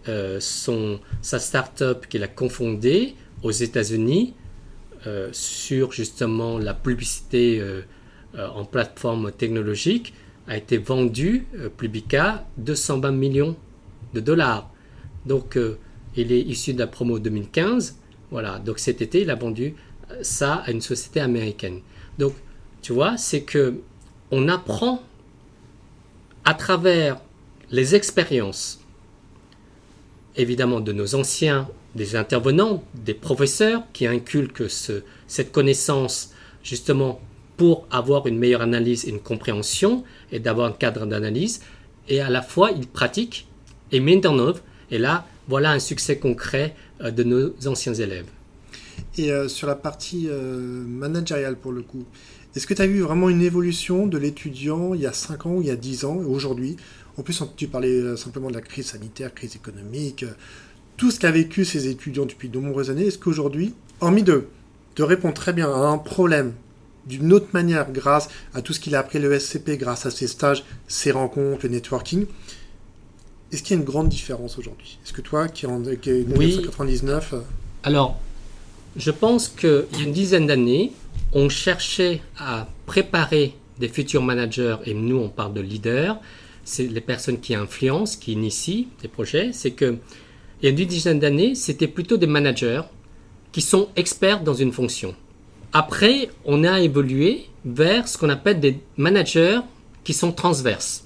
Euh, 0.07 0.39
son, 0.39 0.99
sa 1.21 1.39
start-up 1.39 2.07
qu'il 2.07 2.23
a 2.23 2.27
confondée 2.27 3.15
aux 3.43 3.51
États-Unis 3.51 4.33
euh, 5.05 5.29
sur 5.33 5.91
justement 5.91 6.57
la 6.57 6.73
publicité 6.73 7.59
euh, 7.59 7.81
en 8.33 8.63
plateforme 8.63 9.31
technologique 9.31 10.13
a 10.47 10.55
été 10.57 10.77
vendue, 10.77 11.45
Publica, 11.77 12.47
220 12.57 13.11
millions 13.11 13.55
de 14.13 14.19
dollars. 14.19 14.71
Donc 15.25 15.59
il 16.15 16.31
est 16.31 16.41
issu 16.41 16.73
de 16.73 16.79
la 16.79 16.87
promo 16.87 17.19
2015. 17.19 17.97
Voilà, 18.31 18.57
donc 18.59 18.79
cet 18.79 19.01
été, 19.01 19.21
il 19.21 19.29
a 19.29 19.35
vendu 19.35 19.75
ça 20.21 20.63
à 20.65 20.71
une 20.71 20.81
société 20.81 21.19
américaine. 21.19 21.81
Donc, 22.17 22.33
tu 22.81 22.93
vois, 22.93 23.17
c'est 23.17 23.41
que 23.41 23.81
on 24.31 24.47
apprend 24.47 25.01
à 26.45 26.53
travers 26.53 27.19
les 27.71 27.95
expériences, 27.95 28.79
évidemment, 30.35 30.79
de 30.79 30.91
nos 30.91 31.15
anciens, 31.15 31.67
des 31.95 32.15
intervenants, 32.15 32.83
des 32.93 33.13
professeurs 33.13 33.83
qui 33.93 34.07
inculquent 34.07 34.69
ce, 34.69 35.03
cette 35.27 35.51
connaissance 35.51 36.31
justement 36.63 37.19
pour 37.57 37.87
avoir 37.91 38.25
une 38.27 38.37
meilleure 38.37 38.61
analyse 38.61 39.05
et 39.05 39.09
une 39.09 39.19
compréhension 39.19 40.03
et 40.31 40.39
d'avoir 40.39 40.67
un 40.67 40.71
cadre 40.71 41.05
d'analyse. 41.05 41.61
Et 42.07 42.21
à 42.21 42.29
la 42.29 42.41
fois, 42.41 42.71
ils 42.71 42.87
pratiquent 42.87 43.47
et 43.91 43.99
mettent 43.99 44.25
en 44.25 44.39
œuvre. 44.39 44.61
Et 44.91 44.97
là, 44.97 45.25
voilà 45.47 45.71
un 45.71 45.79
succès 45.79 46.19
concret 46.19 46.75
euh, 47.01 47.11
de 47.11 47.23
nos 47.23 47.67
anciens 47.67 47.93
élèves. 47.93 48.27
Et 49.17 49.31
euh, 49.31 49.47
sur 49.47 49.67
la 49.67 49.75
partie 49.75 50.27
euh, 50.29 50.83
managériale, 50.85 51.57
pour 51.57 51.71
le 51.71 51.81
coup, 51.81 52.05
est-ce 52.55 52.65
que 52.65 52.73
tu 52.73 52.81
as 52.81 52.87
vu 52.87 53.01
vraiment 53.01 53.29
une 53.29 53.41
évolution 53.41 54.07
de 54.07 54.17
l'étudiant 54.17 54.93
il 54.93 55.01
y 55.01 55.05
a 55.05 55.13
5 55.13 55.45
ans 55.45 55.55
ou 55.55 55.61
il 55.61 55.67
y 55.67 55.71
a 55.71 55.75
10 55.75 56.05
ans 56.05 56.15
aujourd'hui? 56.15 56.77
En 57.17 57.21
plus, 57.21 57.43
tu 57.55 57.67
parlais 57.67 57.89
euh, 57.89 58.15
simplement 58.15 58.49
de 58.49 58.55
la 58.55 58.61
crise 58.61 58.87
sanitaire, 58.87 59.33
crise 59.33 59.55
économique, 59.55 60.23
euh, 60.23 60.31
tout 60.97 61.11
ce 61.11 61.19
qu'a 61.19 61.31
vécu 61.31 61.65
ces 61.65 61.87
étudiants 61.87 62.25
depuis 62.25 62.49
de 62.49 62.59
nombreuses 62.59 62.89
années. 62.89 63.07
Est-ce 63.07 63.19
qu'aujourd'hui, 63.19 63.73
hormis 64.01 64.23
de, 64.23 64.47
de 64.95 65.03
répondre 65.03 65.33
très 65.33 65.53
bien 65.53 65.69
à 65.69 65.77
un 65.87 65.97
problème 65.97 66.53
d'une 67.05 67.33
autre 67.33 67.47
manière, 67.53 67.91
grâce 67.91 68.29
à 68.53 68.61
tout 68.61 68.73
ce 68.73 68.79
qu'il 68.79 68.95
a 68.95 68.99
appris 68.99 69.19
le 69.19 69.37
SCP, 69.37 69.77
grâce 69.77 70.05
à 70.05 70.11
ses 70.11 70.27
stages, 70.27 70.63
ses 70.87 71.11
rencontres, 71.11 71.61
le 71.63 71.69
networking, 71.69 72.25
est-ce 73.51 73.63
qu'il 73.63 73.75
y 73.75 73.79
a 73.79 73.81
une 73.81 73.85
grande 73.85 74.09
différence 74.09 74.57
aujourd'hui? 74.57 74.99
Est-ce 75.03 75.13
que 75.13 75.21
toi, 75.21 75.47
qui 75.47 75.65
es 75.65 75.69
en 75.69 75.81
qui 75.81 76.09
est 76.09 76.23
1999... 76.23 77.33
Euh, 77.33 77.39
Alors, 77.83 78.19
je 78.95 79.11
pense 79.11 79.47
qu'il 79.47 79.85
y 79.97 80.01
a 80.01 80.03
une 80.03 80.13
dizaine 80.13 80.47
d'années, 80.47 80.91
on 81.33 81.49
cherchait 81.49 82.21
à 82.37 82.67
préparer 82.85 83.55
des 83.79 83.87
futurs 83.87 84.23
managers, 84.23 84.77
et 84.85 84.93
nous 84.93 85.17
on 85.17 85.29
parle 85.29 85.53
de 85.53 85.61
leaders, 85.61 86.19
c'est 86.63 86.87
les 86.87 87.01
personnes 87.01 87.39
qui 87.39 87.55
influencent, 87.55 88.17
qui 88.19 88.33
initient 88.33 88.87
des 89.01 89.07
projets, 89.07 89.51
c'est 89.53 89.71
que 89.71 89.97
il 90.61 90.65
y 90.65 90.67
a 90.67 90.71
une 90.71 90.87
dizaine 90.87 91.19
d'années, 91.19 91.55
c'était 91.55 91.87
plutôt 91.87 92.17
des 92.17 92.27
managers 92.27 92.81
qui 93.53 93.61
sont 93.61 93.87
experts 93.95 94.43
dans 94.43 94.53
une 94.53 94.73
fonction. 94.73 95.15
Après, 95.71 96.29
on 96.45 96.63
a 96.63 96.81
évolué 96.81 97.45
vers 97.63 98.07
ce 98.07 98.17
qu'on 98.17 98.29
appelle 98.29 98.59
des 98.59 98.79
managers 98.97 99.59
qui 100.03 100.13
sont 100.13 100.31
transverses. 100.31 101.05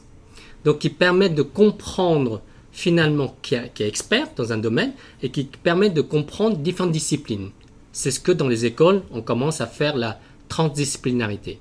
Donc, 0.65 0.79
qui 0.79 0.89
permettent 0.89 1.35
de 1.35 1.43
comprendre 1.43 2.41
finalement 2.71 3.35
qui 3.41 3.55
est, 3.55 3.81
expert 3.81 4.29
dans 4.35 4.51
un 4.51 4.57
domaine 4.57 4.93
et 5.21 5.29
qui 5.29 5.43
permettent 5.43 5.93
de 5.93 6.01
comprendre 6.01 6.57
différentes 6.57 6.91
disciplines. 6.91 7.51
C'est 7.93 8.11
ce 8.11 8.19
que 8.19 8.31
dans 8.31 8.47
les 8.47 8.65
écoles, 8.65 9.03
on 9.11 9.21
commence 9.21 9.61
à 9.61 9.67
faire 9.67 9.95
la 9.95 10.19
transdisciplinarité. 10.49 11.59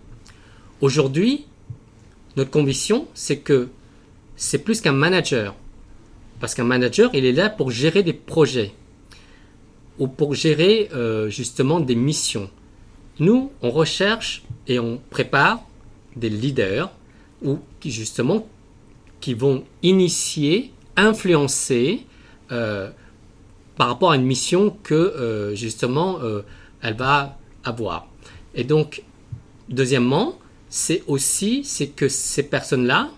Aujourd'hui, 0.80 1.44
notre 2.36 2.50
conviction, 2.50 3.06
c'est 3.14 3.38
que 3.38 3.68
c'est 4.34 4.58
plus 4.58 4.80
qu'un 4.80 4.92
manager. 4.92 5.54
Parce 6.40 6.54
qu'un 6.54 6.64
manager, 6.64 7.10
il 7.14 7.24
est 7.24 7.32
là 7.32 7.50
pour 7.50 7.70
gérer 7.70 8.02
des 8.02 8.14
projets 8.14 8.72
ou 9.98 10.08
pour 10.08 10.34
gérer 10.34 10.88
euh, 10.94 11.28
justement 11.28 11.78
des 11.78 11.94
missions. 11.94 12.50
Nous, 13.20 13.52
on 13.60 13.70
recherche 13.70 14.42
et 14.66 14.78
on 14.78 15.00
prépare 15.10 15.62
des 16.16 16.30
leaders 16.30 16.90
ou 17.42 17.58
qui 17.78 17.90
justement 17.90 18.46
qui 19.20 19.34
vont 19.34 19.64
initier, 19.82 20.72
influencer 20.96 22.06
euh, 22.50 22.90
par 23.76 23.88
rapport 23.88 24.12
à 24.12 24.16
une 24.16 24.24
mission 24.24 24.76
que 24.82 24.94
euh, 24.94 25.54
justement 25.54 26.20
euh, 26.22 26.42
elle 26.80 26.94
va 26.94 27.38
avoir. 27.64 28.08
Et 28.54 28.64
donc, 28.64 29.02
deuxièmement, 29.68 30.38
c'est 30.68 31.02
aussi 31.06 31.64
c'est 31.64 31.88
que 31.88 32.08
ces 32.08 32.42
personnes-là, 32.42 33.10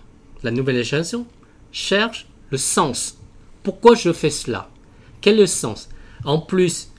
la 0.43 0.51
nouvelle 0.51 0.83
génération, 0.83 1.25
cherchent 1.71 2.27
le 2.51 2.57
sens. 2.57 3.17
Pourquoi 3.63 3.95
je 3.95 4.13
fais 4.13 4.29
cela? 4.29 4.69
Quel 5.21 5.35
est 5.35 5.41
le 5.41 5.47
sens? 5.47 5.89
En 6.23 6.39
plus, 6.39 6.89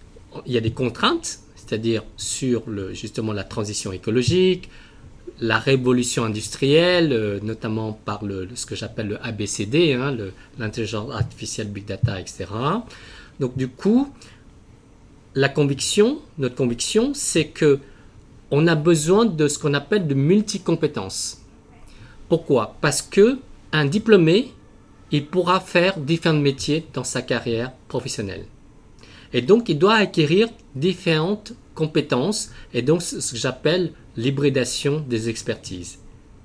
il 0.44 0.52
y 0.52 0.58
a 0.58 0.60
des 0.60 0.72
contraintes 0.72 1.40
c'est-à-dire 1.66 2.04
sur 2.16 2.62
le, 2.68 2.94
justement 2.94 3.32
la 3.32 3.44
transition 3.44 3.92
écologique, 3.92 4.70
la 5.40 5.58
révolution 5.58 6.24
industrielle, 6.24 7.12
euh, 7.12 7.40
notamment 7.42 7.92
par 7.92 8.24
le, 8.24 8.48
ce 8.54 8.66
que 8.66 8.76
j'appelle 8.76 9.08
le 9.08 9.22
ABCD, 9.24 9.92
hein, 9.92 10.16
l'intelligence 10.58 11.12
artificielle, 11.12 11.68
big 11.68 11.84
data, 11.84 12.20
etc. 12.20 12.44
Donc 13.40 13.56
du 13.56 13.68
coup, 13.68 14.08
la 15.34 15.48
conviction, 15.48 16.18
notre 16.38 16.54
conviction, 16.54 17.12
c'est 17.14 17.48
que 17.48 17.80
on 18.50 18.66
a 18.66 18.74
besoin 18.74 19.26
de 19.26 19.48
ce 19.48 19.58
qu'on 19.58 19.74
appelle 19.74 20.06
de 20.06 20.14
multicompétences. 20.14 21.42
Pourquoi? 22.28 22.76
Parce 22.80 23.02
que 23.02 23.38
un 23.72 23.84
diplômé, 23.84 24.52
il 25.10 25.26
pourra 25.26 25.60
faire 25.60 25.98
différents 25.98 26.38
métiers 26.38 26.86
dans 26.94 27.04
sa 27.04 27.22
carrière 27.22 27.72
professionnelle. 27.88 28.46
Et 29.32 29.42
donc, 29.42 29.68
il 29.68 29.78
doit 29.78 29.94
acquérir 29.94 30.48
différentes 30.74 31.52
compétences 31.74 32.50
et 32.72 32.82
donc 32.82 33.02
ce 33.02 33.32
que 33.32 33.36
j'appelle 33.36 33.92
l'hybridation 34.16 35.04
des 35.06 35.28
expertises. 35.28 35.98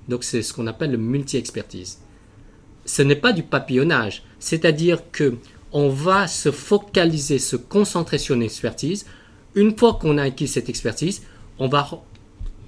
Donc, 0.10 0.24
c'est 0.24 0.42
ce 0.42 0.54
qu'on 0.54 0.68
appelle 0.68 0.92
le 0.92 0.98
multi-expertise. 0.98 2.00
Ce 2.86 3.02
n'est 3.02 3.16
pas 3.16 3.32
du 3.32 3.44
papillonnage, 3.44 4.24
c'est-à-dire 4.40 5.00
que 5.12 5.38
on 5.74 5.90
va 5.90 6.28
se 6.28 6.52
focaliser, 6.52 7.40
se 7.40 7.56
concentrer 7.56 8.18
sur 8.18 8.36
une 8.36 8.44
expertise. 8.44 9.06
Une 9.56 9.78
fois 9.78 9.98
qu'on 10.02 10.18
a 10.18 10.24
acquis 10.24 10.48
cette 10.48 10.70
expertise, 10.70 11.24
on 11.60 11.68
va 11.68 11.88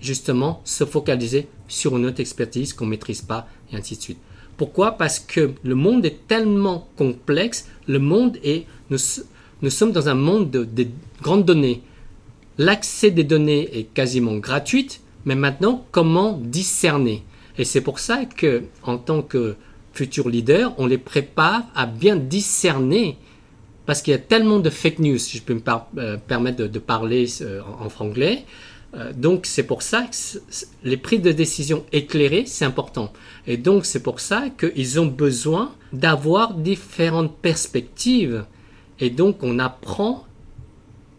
justement 0.01 0.61
se 0.65 0.85
focaliser 0.85 1.47
sur 1.67 1.97
une 1.97 2.05
autre 2.05 2.19
expertise 2.19 2.73
qu'on 2.73 2.85
ne 2.85 2.91
maîtrise 2.91 3.21
pas, 3.21 3.47
et 3.71 3.75
ainsi 3.75 3.95
de 3.95 4.01
suite. 4.01 4.19
Pourquoi? 4.57 4.91
Parce 4.91 5.19
que 5.19 5.53
le 5.63 5.75
monde 5.75 6.05
est 6.05 6.27
tellement 6.27 6.87
complexe, 6.97 7.67
le 7.87 7.99
monde 7.99 8.37
est, 8.43 8.65
nous 8.89 9.69
sommes 9.69 9.91
dans 9.91 10.09
un 10.09 10.15
monde 10.15 10.51
de, 10.51 10.87
grandes 11.21 11.45
données. 11.45 11.81
L'accès 12.57 13.09
des 13.09 13.23
données 13.23 13.77
est 13.77 13.93
quasiment 13.93 14.35
gratuit, 14.37 14.99
mais 15.25 15.35
maintenant, 15.35 15.85
comment 15.91 16.37
discerner? 16.37 17.23
Et 17.57 17.65
c'est 17.65 17.81
pour 17.81 17.99
ça 17.99 18.25
que, 18.25 18.63
en 18.83 18.97
tant 18.97 19.21
que 19.21 19.55
futur 19.93 20.27
leader, 20.27 20.73
on 20.77 20.85
les 20.85 20.97
prépare 20.97 21.63
à 21.75 21.85
bien 21.85 22.15
discerner, 22.15 23.17
parce 23.85 24.01
qu'il 24.01 24.11
y 24.11 24.15
a 24.15 24.19
tellement 24.19 24.59
de 24.59 24.69
fake 24.69 24.99
news, 24.99 25.17
si 25.17 25.37
je 25.37 25.43
peux 25.43 25.53
me 25.53 25.61
euh, 25.97 26.17
permettre 26.17 26.65
de, 26.65 26.79
parler 26.79 27.27
euh, 27.41 27.61
en, 27.79 27.89
franglais. 27.89 28.45
Euh, 28.95 29.11
donc 29.13 29.45
c'est 29.45 29.63
pour 29.63 29.81
ça 29.81 30.03
que 30.03 30.39
les 30.83 30.97
prises 30.97 31.21
de 31.21 31.31
décision 31.31 31.85
éclairées, 31.91 32.45
c'est 32.45 32.65
important. 32.65 33.13
Et 33.47 33.57
donc 33.57 33.85
c'est 33.85 34.03
pour 34.03 34.19
ça 34.19 34.45
qu'ils 34.49 34.99
ont 34.99 35.07
besoin 35.07 35.73
d'avoir 35.93 36.53
différentes 36.53 37.35
perspectives 37.37 38.45
et 38.99 39.09
donc, 39.09 39.37
on 39.41 39.59
apprend 39.59 40.25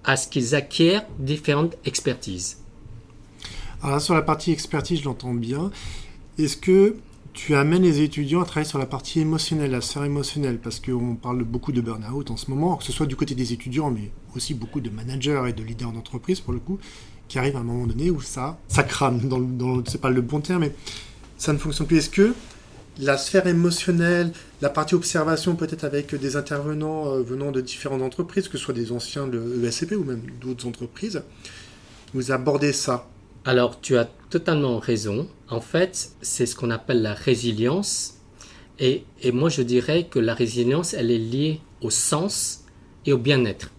à 0.05 0.17
ce 0.17 0.29
qu'ils 0.29 0.55
acquièrent 0.55 1.05
différentes 1.19 1.77
expertises. 1.85 2.59
Alors 3.83 4.01
sur 4.01 4.15
la 4.15 4.23
partie 4.23 4.53
expertise, 4.53 5.01
je 5.01 5.05
l'entends 5.05 5.35
bien. 5.35 5.71
Est-ce 6.39 6.57
que 6.57 6.97
tu 7.35 7.57
amènes 7.57 7.83
les 7.83 8.01
étudiants 8.01 8.41
à 8.41 8.45
travailler 8.45 8.69
sur 8.69 8.79
la 8.79 8.87
partie 8.87 9.21
émotionnelle, 9.21 9.73
la 9.73 9.81
sphère 9.81 10.05
émotionnelle, 10.05 10.59
parce 10.59 10.79
qu'on 10.79 11.17
parle 11.17 11.43
beaucoup 11.43 11.73
de 11.73 11.81
burn-out 11.81 12.31
en 12.31 12.37
ce 12.37 12.49
moment, 12.49 12.77
que 12.77 12.85
ce 12.85 12.93
soit 12.93 13.07
du 13.07 13.17
côté 13.17 13.35
des 13.35 13.53
étudiants, 13.53 13.91
mais 13.91 14.11
aussi 14.37 14.55
beaucoup 14.55 14.81
de 14.81 14.89
managers 14.89 15.43
et 15.49 15.53
de 15.53 15.63
leaders 15.63 15.93
d'entreprise, 15.93 16.41
pour 16.41 16.53
le 16.53 16.61
coup, 16.61 16.79
qui 17.27 17.39
arrivent 17.39 17.57
à 17.57 17.59
un 17.59 17.65
moment 17.65 17.87
donné 17.87 18.11
où 18.11 18.21
ça, 18.21 18.59
ça 18.69 18.85
crame, 18.85 19.29
dans, 19.29 19.41
dans 19.41 19.85
c'est 19.85 20.01
pas 20.01 20.11
le 20.11 20.21
bon 20.21 20.41
terme, 20.41 20.61
mais 20.61 20.75
ça 21.37 21.53
ne 21.53 21.59
fonctionne 21.59 21.89
plus. 21.89 21.99
Est-ce 21.99 22.11
que 22.11 22.35
la 23.01 23.19
sphère 23.19 23.49
émotionnelle, 23.49 24.33
la 24.63 24.71
partie 24.71 24.95
observation 24.95 25.57
peut-être 25.57 25.83
avec 25.83 26.15
des 26.15 26.37
intervenants 26.37 27.09
euh, 27.09 27.23
venant 27.23 27.51
de 27.51 27.61
différentes 27.61 28.03
entreprises, 28.03 28.47
que 28.47 28.57
ce 28.57 28.65
soit 28.65 28.75
des 28.75 28.93
anciens 28.93 29.27
de 29.27 29.43
l'ESCP 29.61 29.97
ou 29.97 30.05
même 30.05 30.23
d'autres 30.41 30.69
entreprises. 30.69 31.23
Vous 32.15 32.31
abordez 32.31 32.73
ça? 32.73 33.09
Alors 33.47 33.81
tu 33.81 33.99
as 33.99 34.07
totalement 34.31 34.79
raison. 34.79 35.29
En 35.51 35.61
fait, 35.61 36.13
c'est 36.23 36.47
ce 36.47 36.57
qu'on 36.57 36.71
appelle 36.71 37.03
la 37.03 37.13
résilience. 37.13 38.15
Et, 38.79 39.05
moi 39.33 39.51
je 39.51 39.63
dirais 39.63 40.05
que 40.11 40.19
la 40.19 40.35
résilience, 40.35 40.95
elle 40.95 41.11
est 41.11 41.19
liée 41.19 41.61
au 41.81 41.91
sens 41.91 42.65
et 43.07 43.13
au 43.13 43.19
bien-être. 43.19 43.71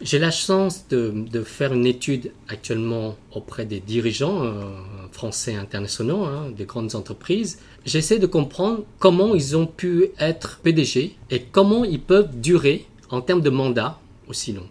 J'ai 0.00 0.18
la 0.18 0.30
chance 0.30 0.88
de, 0.88 1.42
faire 1.44 1.74
une 1.74 1.84
étude 1.84 2.32
actuellement 2.48 3.16
auprès 3.32 3.66
des 3.66 3.80
dirigeants 3.80 4.42
euh, 4.44 4.64
français 5.12 5.54
internationaux, 5.54 6.24
hein, 6.24 6.50
des 6.56 6.64
grandes 6.64 6.94
entreprises. 6.94 7.58
J'essaie 7.84 8.18
de 8.18 8.26
comprendre 8.26 8.84
comment 8.98 9.34
ils 9.34 9.58
ont 9.58 9.66
pu 9.66 10.06
être 10.18 10.58
PDG 10.62 11.16
et 11.30 11.42
comment 11.42 11.84
ils 11.84 12.00
peuvent 12.00 12.40
durer 12.40 12.86
en 13.10 13.20
termes 13.20 13.42
de 13.42 13.50
mandat 13.50 14.00
aussi 14.26 14.54
long. 14.54 14.66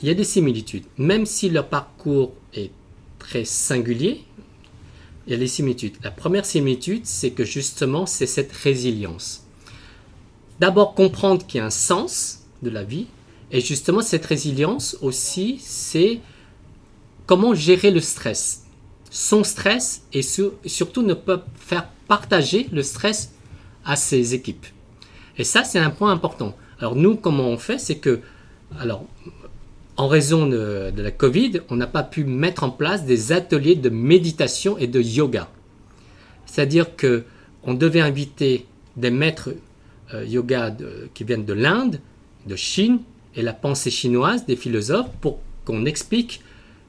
Il 0.00 0.08
y 0.08 0.10
a 0.10 0.14
des 0.14 0.24
similitudes. 0.24 0.84
Même 0.98 1.26
si 1.26 1.48
leur 1.48 1.68
parcours 1.68 2.32
est 2.54 2.70
très 3.18 3.44
singulier, 3.44 4.24
il 5.26 5.32
y 5.32 5.36
a 5.36 5.38
des 5.38 5.48
similitudes. 5.48 5.96
La 6.02 6.10
première 6.10 6.46
similitude, 6.46 7.06
c'est 7.06 7.30
que 7.30 7.44
justement, 7.44 8.06
c'est 8.06 8.26
cette 8.26 8.52
résilience. 8.52 9.44
D'abord 10.60 10.94
comprendre 10.94 11.44
qu'il 11.46 11.58
y 11.58 11.60
a 11.60 11.66
un 11.66 11.70
sens 11.70 12.44
de 12.62 12.70
la 12.70 12.84
vie, 12.84 13.06
et 13.50 13.60
justement, 13.60 14.00
cette 14.00 14.24
résilience 14.24 14.96
aussi, 15.02 15.58
c'est 15.60 16.20
comment 17.26 17.54
gérer 17.54 17.90
le 17.90 18.00
stress. 18.00 18.64
Son 19.10 19.44
stress 19.44 20.02
et 20.12 20.22
surtout 20.22 21.02
ne 21.02 21.14
pas 21.14 21.44
faire 21.56 21.88
partager 22.08 22.68
le 22.72 22.82
stress 22.82 23.32
à 23.84 23.96
ses 23.96 24.34
équipes. 24.34 24.66
Et 25.38 25.44
ça, 25.44 25.64
c'est 25.64 25.78
un 25.78 25.90
point 25.90 26.12
important. 26.12 26.56
Alors 26.80 26.96
nous, 26.96 27.16
comment 27.16 27.48
on 27.48 27.58
fait 27.58 27.78
C'est 27.78 27.98
que, 27.98 28.20
alors, 28.78 29.04
en 29.96 30.08
raison 30.08 30.46
de, 30.46 30.92
la 30.94 31.10
Covid, 31.10 31.60
on 31.70 31.76
n'a 31.76 31.86
pas 31.86 32.02
pu 32.02 32.24
mettre 32.24 32.64
en 32.64 32.70
place 32.70 33.04
des 33.04 33.32
ateliers 33.32 33.76
de 33.76 33.88
méditation 33.88 34.76
et 34.78 34.86
de 34.86 35.00
yoga. 35.00 35.48
C'est-à-dire 36.44 36.96
que 36.96 37.24
on 37.62 37.74
devait 37.74 38.00
inviter 38.00 38.66
des 38.96 39.10
maîtres 39.10 39.50
euh, 40.14 40.24
yoga 40.24 40.74
qui 41.14 41.24
viennent 41.24 41.44
de 41.44 41.52
l'Inde, 41.52 42.00
de 42.46 42.56
Chine 42.56 43.00
et 43.34 43.42
la 43.42 43.52
pensée 43.52 43.90
chinoise 43.90 44.46
des 44.46 44.56
philosophes 44.56 45.10
pour 45.20 45.40
qu'on 45.64 45.84
explique 45.84 46.42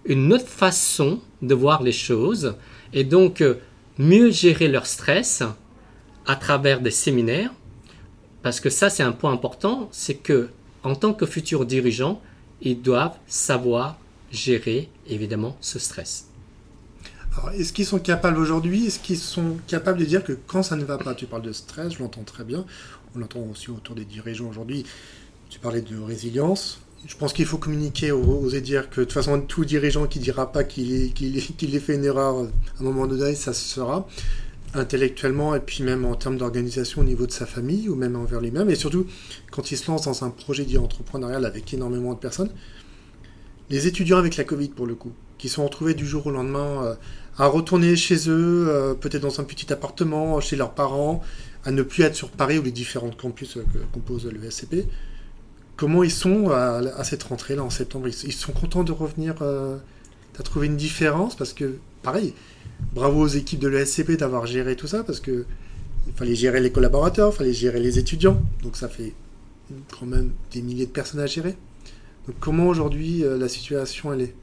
une 0.06 0.32
autre 0.32 0.48
façon 0.48 1.20
de 1.42 1.54
voir 1.54 1.84
les 1.84 1.92
choses 1.92 2.56
et 2.94 3.04
donc 3.04 3.42
euh, 3.42 3.56
mieux 3.98 4.32
gérer 4.32 4.68
leur 4.68 4.86
stress 4.86 5.44
à 6.26 6.36
travers 6.36 6.82
des 6.82 6.92
séminaires, 6.92 7.54
parce 8.44 8.60
que 8.60 8.70
ça 8.70 8.90
c'est 8.90 9.04
un 9.04 9.12
point 9.12 9.32
important, 9.32 9.90
c'est 9.92 10.16
que 10.16 10.50
en 10.84 10.96
tant 10.96 11.14
que 11.14 11.26
futurs 11.26 11.66
dirigeants, 11.66 12.22
ils 12.62 12.82
doivent 12.82 13.18
savoir 13.28 13.98
gérer 14.32 14.90
évidemment 15.08 15.58
ce 15.62 15.80
stress. 15.80 16.26
Alors, 17.34 17.52
est-ce 17.52 17.72
qu'ils 17.72 17.86
sont 17.86 18.00
capables 18.00 18.40
aujourd'hui? 18.40 18.88
Est-ce 18.88 19.00
qu'ils 19.00 19.18
sont 19.18 19.58
capables 19.68 20.00
de 20.00 20.06
dire 20.06 20.24
que 20.24 20.34
quand 20.34 20.64
ça 20.64 20.76
ne 20.76 20.84
va 20.84 20.98
pas, 20.98 21.14
tu 21.14 21.28
parles 21.28 21.44
de 21.44 21.52
stress, 21.52 21.94
je 21.94 22.00
l'entends 22.00 22.24
très 22.24 22.44
bien, 22.44 22.66
on 23.16 23.20
l'entend 23.20 23.42
aussi 23.52 23.70
autour 23.70 23.96
des 23.96 24.06
dirigeants 24.06 24.50
aujourd'hui, 24.50 24.86
tu 25.50 25.60
parlais 25.60 25.82
de 25.82 25.98
résilience. 26.00 26.82
Je 27.06 27.16
pense 27.16 27.32
qu'il 27.32 27.46
faut 27.46 27.60
communiquer, 27.60 28.12
oser 28.12 28.60
dire 28.60 28.90
que 28.90 29.02
de 29.02 29.06
toute 29.06 29.14
façon, 29.14 29.40
tout 29.40 29.66
dirigeant 29.66 30.08
qui 30.08 30.20
dira 30.20 30.52
pas 30.52 30.64
qu'il 30.64 31.14
ait 31.38 31.80
fait 31.80 31.96
une 31.96 32.06
erreur 32.06 32.38
à 32.38 32.82
un 32.82 32.84
moment 32.84 33.06
donné, 33.06 33.36
ça 33.36 33.54
se 33.54 33.64
sera 33.64 34.08
intellectuellement 34.78 35.56
et 35.56 35.60
puis 35.60 35.84
même 35.84 36.06
en 36.06 36.16
termes 36.16 36.38
d'organisation 36.38 37.02
au 37.02 37.04
niveau 37.04 37.26
de 37.26 37.32
sa 37.32 37.46
famille 37.46 37.90
ou 37.90 37.96
même 37.96 38.16
envers 38.16 38.42
lui-même. 38.42 38.70
Et 38.70 38.76
surtout, 38.76 39.06
quand 39.52 39.72
il 39.72 39.78
se 39.78 39.90
lance 39.90 40.04
dans 40.04 40.24
un 40.24 40.30
projet 40.30 40.66
dit 40.66 40.78
entrepreneurial 40.78 41.46
avec 41.46 41.74
énormément 41.74 42.14
de 42.14 42.20
personnes, 42.20 42.50
les 43.70 43.88
étudiants 43.88 44.18
avec 44.18 44.38
la 44.38 44.44
Covid 44.44 44.70
pour 44.70 44.88
le 44.88 44.96
coup, 44.96 45.12
qui 45.38 45.50
sont 45.50 45.64
retrouvés 45.64 45.94
du 45.94 46.06
jour 46.06 46.28
au 46.28 46.32
lendemain 46.32 46.84
euh, 46.84 46.96
à 47.38 47.48
retourner 47.48 47.96
chez 47.96 48.30
eux, 48.30 48.68
euh, 48.70 48.94
peut-être 48.94 49.22
dans 49.22 49.40
un 49.40 49.44
petit 49.44 49.72
appartement, 49.72 50.40
chez 50.40 50.56
leurs 50.56 50.72
parents, 50.72 51.22
à 51.66 51.72
ne 51.72 51.84
plus 51.84 52.04
être 52.04 52.16
sur 52.16 52.30
Paris 52.30 52.58
ou 52.58 52.64
les 52.64 52.72
différents 52.72 53.12
campus 53.12 53.58
euh, 53.58 53.66
que 53.74 53.80
compose 53.94 54.26
le 54.26 54.50
SCP. 54.50 54.88
Comment 55.76 56.02
ils 56.04 56.12
sont 56.12 56.50
à, 56.50 57.04
cette 57.04 57.22
rentrée-là 57.22 57.64
en 57.64 57.70
septembre? 57.70 58.08
Ils, 58.08 58.34
sont 58.34 58.52
contents 58.52 58.84
de 58.84 58.92
revenir 58.92 59.36
Tu 59.36 60.40
as 60.40 60.44
trouvé 60.44 60.66
une 60.66 60.76
différence? 60.76 61.36
Parce 61.36 61.54
que, 61.54 61.78
pareil, 62.02 62.34
bravo 62.94 63.22
aux 63.22 63.28
équipes 63.28 63.60
de 63.60 63.68
l'ESCP 63.68 64.18
d'avoir 64.18 64.46
géré 64.46 64.76
tout 64.76 64.88
ça, 64.88 65.04
parce 65.04 65.20
que 65.20 65.46
il 66.08 66.14
fallait 66.14 66.36
gérer 66.36 66.62
les 66.62 66.72
collaborateurs, 66.72 67.32
il 67.34 67.38
fallait 67.38 67.54
gérer 67.54 67.80
les 67.80 68.00
étudiants, 68.00 68.42
donc 68.64 68.78
ça 68.78 68.88
fait 68.88 69.14
quand 70.00 70.06
même 70.06 70.32
des 70.52 70.62
milliers 70.62 70.86
de 70.86 70.92
personnes 70.92 71.20
à 71.20 71.26
gérer. 71.26 71.58
Donc 72.28 72.38
comment 72.40 72.68
aujourd'hui 72.68 73.24
la 73.26 73.50
situation 73.50 74.14
elle 74.14 74.22
est? 74.22 74.36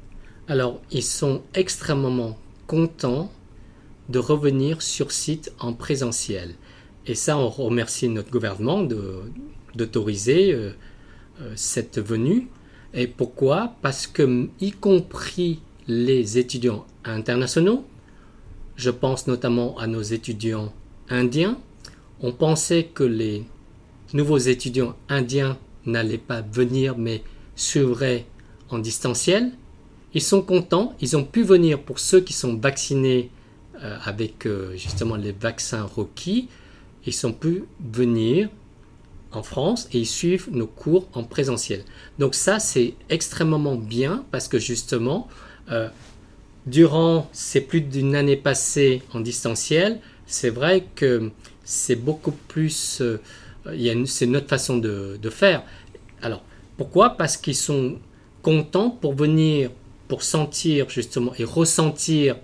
Alors, 0.46 0.82
ils 0.90 1.02
sont 1.02 1.42
extrêmement 1.54 2.36
content 2.66 3.32
de 4.10 4.18
revenir 4.18 4.82
sur 4.82 5.10
site 5.10 5.52
en 5.58 5.72
présentiel. 5.72 6.54
Et 7.06 7.14
ça, 7.14 7.38
on 7.38 7.48
remercie 7.48 8.08
notre 8.08 8.30
gouvernement 8.30 8.86
d'autoriser 9.74 10.52
euh, 10.52 10.72
euh, 11.40 11.52
cette 11.56 11.98
venue. 11.98 12.48
Et 12.92 13.06
pourquoi? 13.06 13.74
Parce 13.80 14.06
que, 14.06 14.48
y 14.60 14.72
compris 14.72 15.60
les 15.86 16.38
étudiants 16.38 16.86
internationaux, 17.04 17.84
je 18.76 18.90
pense 18.90 19.26
notamment 19.26 19.78
à 19.78 19.86
nos 19.86 20.02
étudiants 20.02 20.72
indiens, 21.08 21.58
on 22.20 22.32
pensait 22.32 22.84
que 22.84 23.04
les 23.04 23.44
nouveaux 24.12 24.38
étudiants 24.38 24.96
indiens 25.08 25.58
n'allaient 25.86 26.18
pas 26.18 26.40
venir 26.40 26.96
mais 26.96 27.22
suivraient 27.56 28.26
en 28.70 28.78
distanciel. 28.78 29.52
Ils 30.14 30.22
sont 30.22 30.42
contents, 30.42 30.94
ils 31.00 31.16
ont 31.16 31.24
pu 31.24 31.42
venir 31.42 31.82
pour 31.82 31.98
ceux 31.98 32.20
qui 32.20 32.32
sont 32.32 32.56
vaccinés 32.56 33.30
euh, 33.82 33.96
avec 34.04 34.46
euh, 34.46 34.76
justement 34.76 35.16
les 35.16 35.32
vaccins 35.32 35.82
requis, 35.82 36.48
ils 37.06 37.12
sont 37.12 37.32
pu 37.32 37.64
venir 37.80 38.48
en 39.32 39.42
France 39.42 39.88
et 39.92 39.98
ils 39.98 40.06
suivent 40.06 40.48
nos 40.52 40.68
cours 40.68 41.08
en 41.12 41.24
présentiel. 41.24 41.84
Donc 42.18 42.34
ça 42.34 42.60
c'est 42.60 42.94
extrêmement 43.10 43.74
bien 43.74 44.24
parce 44.30 44.46
que 44.46 44.58
justement 44.58 45.28
euh, 45.72 45.88
durant 46.66 47.28
ces 47.32 47.60
plus 47.60 47.80
d'une 47.80 48.14
année 48.14 48.36
passée 48.36 49.02
en 49.12 49.20
distanciel, 49.20 50.00
c'est 50.26 50.50
vrai 50.50 50.86
que 50.94 51.30
c'est 51.64 51.96
beaucoup 51.96 52.32
plus, 52.32 53.02
c'est 54.06 54.26
notre 54.26 54.48
façon 54.48 54.78
de 54.78 55.30
faire. 55.30 55.62
Alors 56.22 56.42
pourquoi? 56.76 57.10
Parce 57.16 57.36
qu'ils 57.36 57.54
sont 57.56 57.98
contents 58.42 58.90
pour 58.90 59.14
venir 59.14 59.70
pour 60.08 60.22
sentir 60.22 60.90
justement 60.90 61.32
et 61.38 61.44
ressentir 61.44 62.36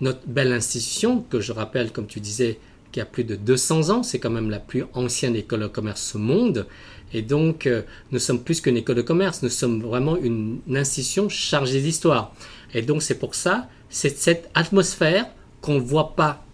notre 0.00 0.26
belle 0.26 0.52
institution, 0.52 1.22
que 1.22 1.40
je 1.40 1.52
rappelle, 1.52 1.92
comme 1.92 2.06
tu 2.06 2.20
disais, 2.20 2.58
qui 2.98 3.02
a 3.02 3.06
plus 3.06 3.22
de 3.22 3.36
200 3.36 3.90
ans, 3.90 4.02
c'est 4.02 4.18
quand 4.18 4.30
même 4.30 4.50
la 4.50 4.58
plus 4.58 4.84
ancienne 4.92 5.36
école 5.36 5.60
de 5.60 5.66
commerce 5.68 6.16
au 6.16 6.18
monde. 6.18 6.66
Et 7.12 7.22
donc, 7.22 7.68
euh, 7.68 7.82
nous 8.10 8.18
sommes 8.18 8.42
plus 8.42 8.60
qu'une 8.60 8.76
école 8.76 8.96
de 8.96 9.02
commerce, 9.02 9.40
nous 9.44 9.50
sommes 9.50 9.80
vraiment 9.80 10.16
une, 10.16 10.58
institution 10.74 11.28
chargée 11.28 11.80
d'histoire. 11.80 12.34
Et 12.74 12.82
donc, 12.82 13.04
c'est 13.04 13.20
pour 13.20 13.36
ça, 13.36 13.68
c'est 13.88 14.18
cette 14.18 14.50
atmosphère 14.54 15.26
qu'on 15.60 15.74
ne 15.74 15.80
voit 15.80 16.16
pas 16.16 16.44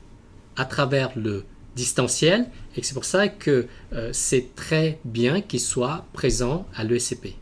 à 0.56 0.66
travers 0.66 1.12
le 1.16 1.44
distanciel, 1.76 2.46
et 2.76 2.82
c'est 2.82 2.94
pour 2.94 3.06
ça 3.06 3.28
que 3.28 3.66
euh, 3.94 4.10
c'est 4.12 4.54
très 4.54 4.98
bien 5.06 5.40
qu'il 5.40 5.60
soit 5.60 6.04
présent 6.12 6.66
à 6.76 6.84
l'ESCP. 6.84 7.36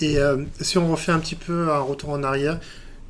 Et 0.00 0.18
euh, 0.18 0.44
si 0.60 0.78
on 0.78 0.92
refait 0.92 1.10
un 1.10 1.18
petit 1.18 1.34
peu 1.34 1.70
un 1.72 1.80
retour 1.80 2.10
en 2.10 2.22
arrière, 2.22 2.60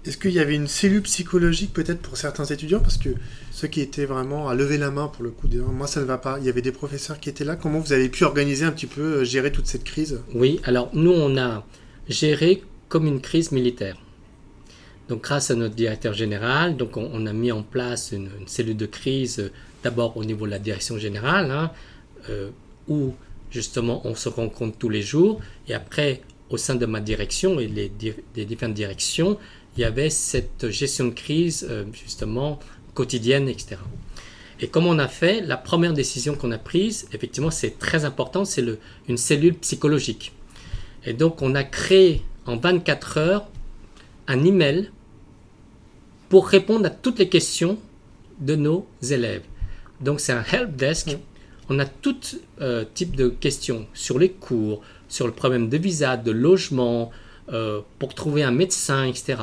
est-ce 0.07 0.17
qu'il 0.17 0.31
y 0.31 0.41
avait 0.41 0.55
une 0.55 0.69
cellule 0.69 1.03
psychologique 1.03 1.75
peut-être 1.75 2.01
pour 2.01 2.17
certains 2.17 2.47
étudiants? 2.47 2.81
Parce 2.81 2.97
que 2.97 3.11
ceux 3.59 3.67
qui 3.67 3.81
étaient 3.81 4.05
vraiment 4.05 4.49
à 4.49 4.55
lever 4.55 4.79
la 4.79 4.93
main 4.93 5.09
pour 5.09 5.25
le 5.25 5.31
coup, 5.31 5.49
moi 5.73 5.89
ça 5.89 6.01
ne 6.01 6.05
va 6.05 6.17
pas, 6.17 6.39
il 6.39 6.47
y 6.47 6.49
avait 6.49 6.63
des 6.63 6.71
professeurs 6.71 7.19
qui 7.19 7.29
étaient 7.29 7.45
là. 7.45 7.57
Comment 7.57 7.81
vous 7.81 7.93
avez 7.93 8.09
pu 8.09 8.23
organiser 8.23 8.65
un 8.65 8.71
petit 8.71 8.87
peu, 8.87 9.03
euh, 9.03 9.25
gérer 9.25 9.51
toute 9.51 9.67
cette 9.67 9.83
crise? 9.83 10.21
Oui, 10.33 10.61
alors 10.63 10.91
nous 10.93 11.11
on 11.11 11.37
a 11.37 11.67
géré 12.09 12.63
comme 12.89 13.09
une 13.09 13.21
crise 13.21 13.51
militaire. 13.51 13.97
Donc 15.09 15.23
grâce 15.25 15.51
à 15.51 15.57
notre 15.57 15.75
directeur 15.75 16.13
général, 16.13 16.77
on, 16.95 17.27
a 17.27 17.33
mis 17.33 17.51
en 17.51 17.65
place 17.65 18.13
une, 18.13 18.31
cellule 18.47 18.77
de 18.77 18.87
crise 18.87 19.41
euh, 19.41 19.51
d'abord 19.83 20.17
au 20.17 20.25
niveau 20.25 20.47
de 20.47 20.53
la 20.53 20.61
direction 20.61 20.97
générale, 20.97 21.51
hein, 21.51 21.73
où 22.87 23.15
justement 23.51 24.03
on 24.05 24.15
se 24.15 24.29
rencontre 24.29 24.79
tous 24.79 24.89
les 24.89 25.03
jours, 25.03 25.41
et 25.67 25.75
après 25.75 26.21
au 26.51 26.57
sein 26.57 26.77
de 26.77 26.87
ma 26.87 27.01
direction 27.01 27.59
et 27.61 27.67
les, 27.67 27.91
différentes 28.45 28.75
directions, 28.75 29.37
il 29.77 29.81
y 29.81 29.85
avait 29.85 30.11
cette 30.11 30.71
gestion 30.71 31.07
de 31.07 31.15
crise 31.15 31.67
euh, 31.69 31.85
justement 31.93 32.59
quotidienne, 32.95 33.49
etc. 33.49 33.77
Et 34.61 34.69
comme 34.69 34.87
on 34.87 34.99
a 34.99 35.09
fait, 35.09 35.41
la 35.41 35.57
première 35.57 35.93
décision 35.93 36.35
qu'on 36.35 36.51
a 36.51 36.59
prise, 36.59 37.09
effectivement, 37.13 37.51
c'est 37.51 37.79
très 37.79 38.05
important, 38.05 38.45
c'est 38.45 38.65
une 39.09 39.17
cellule 39.17 39.55
psychologique. 39.55 40.33
Et 41.05 41.13
donc, 41.13 41.43
on 41.43 41.55
a 41.55 41.63
créé 41.63 42.23
en 42.47 42.57
24 42.57 43.19
heures 43.19 43.47
un 44.27 44.45
email 44.45 44.91
pour 46.29 46.49
répondre 46.49 46.87
à 46.87 46.91
toutes 46.91 47.19
les 47.19 47.29
questions 47.29 47.79
de 48.41 48.57
nos 48.57 48.87
élèves. 49.09 49.45
Donc, 50.01 50.21
c'est 50.21 50.33
un 50.33 50.45
help 50.45 50.77
desk. 50.77 51.17
On 51.71 51.79
a 51.79 51.85
tout 51.87 52.17
euh, 52.61 52.85
type 52.95 53.15
de 53.15 53.29
questions 53.29 53.87
sur 53.95 54.19
les 54.19 54.31
cours, 54.31 54.83
sur 55.09 55.27
le 55.27 55.33
problème 55.33 55.69
de 55.69 55.77
visa, 55.77 56.17
de 56.17 56.31
logement, 56.31 57.13
euh, 57.51 57.81
pour 57.99 58.15
trouver 58.15 58.43
un 58.43 58.51
médecin, 58.51 59.05
etc. 59.05 59.37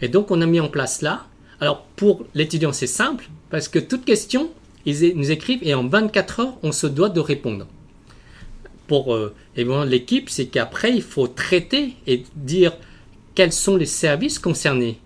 Et 0.00 0.08
donc 0.08 0.30
on 0.30 0.40
a 0.40 0.46
mis 0.46 0.60
en 0.60 0.68
place 0.68 1.02
là. 1.02 1.26
Alors 1.60 1.82
pour 1.96 2.24
l'étudiant 2.34 2.72
c'est 2.72 2.86
simple, 2.86 3.28
parce 3.50 3.68
que 3.68 3.78
toute 3.78 4.04
question, 4.04 4.50
ils 4.86 5.14
nous 5.16 5.30
écrivent 5.30 5.62
et 5.62 5.74
en 5.74 5.86
24 5.86 6.40
heures, 6.40 6.54
on 6.62 6.72
se 6.72 6.86
doit 6.86 7.10
de 7.10 7.20
répondre. 7.20 7.66
Pour 8.86 9.14
euh, 9.14 9.34
l'équipe, 9.56 10.30
c'est 10.30 10.46
qu'après, 10.46 10.92
il 10.92 11.02
faut 11.02 11.28
traiter 11.28 11.94
et 12.06 12.24
dire 12.34 12.72
quels 13.34 13.52
sont 13.52 13.76
les 13.76 13.86
services 13.86 14.38
concernés. 14.38 14.98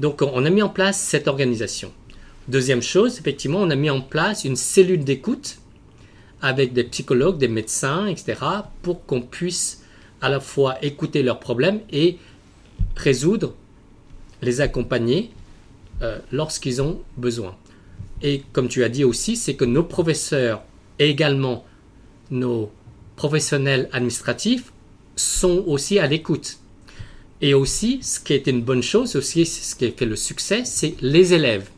Donc 0.00 0.22
on 0.22 0.44
a 0.44 0.50
mis 0.50 0.62
en 0.62 0.68
place 0.68 0.98
cette 0.98 1.28
organisation. 1.28 1.92
Deuxième 2.48 2.82
chose, 2.82 3.18
effectivement, 3.18 3.60
on 3.60 3.70
a 3.70 3.76
mis 3.76 3.90
en 3.90 4.00
place 4.00 4.44
une 4.44 4.56
cellule 4.56 5.04
d'écoute 5.04 5.58
avec 6.42 6.72
des 6.72 6.84
psychologues, 6.84 7.38
des 7.38 7.48
médecins, 7.48 8.06
etc., 8.06 8.34
pour 8.82 9.06
qu'on 9.06 9.22
puisse 9.22 9.82
à 10.20 10.28
la 10.28 10.40
fois 10.40 10.76
écouter 10.82 11.22
leurs 11.22 11.40
problèmes 11.40 11.80
et 11.90 12.18
résoudre, 12.96 13.54
les 14.42 14.60
accompagner 14.60 15.30
euh, 16.04 16.18
lorsqu'ils 16.32 16.82
ont 16.82 17.00
besoin. 17.16 17.56
Et 18.22 18.42
comme 18.52 18.68
tu 18.68 18.84
as 18.84 18.90
dit 18.90 19.04
aussi, 19.04 19.36
c'est 19.36 19.54
que 19.54 19.64
nos 19.64 19.82
professeurs 19.82 20.62
et 20.98 21.08
également 21.08 21.64
nos 22.30 22.70
professionnels 23.16 23.88
administratifs 23.92 24.72
sont 25.16 25.64
aussi 25.66 25.98
à 25.98 26.06
l'écoute. 26.06 26.58
Et 27.40 27.54
aussi, 27.54 28.00
ce 28.02 28.20
qui 28.20 28.34
est 28.34 28.46
une 28.46 28.62
bonne 28.62 28.82
chose, 28.82 29.16
aussi 29.16 29.46
ce 29.46 29.74
qui 29.74 29.90
fait 29.92 30.04
le 30.04 30.16
succès, 30.16 30.62
c'est 30.64 30.94
les 31.00 31.32
élèves 31.32 31.68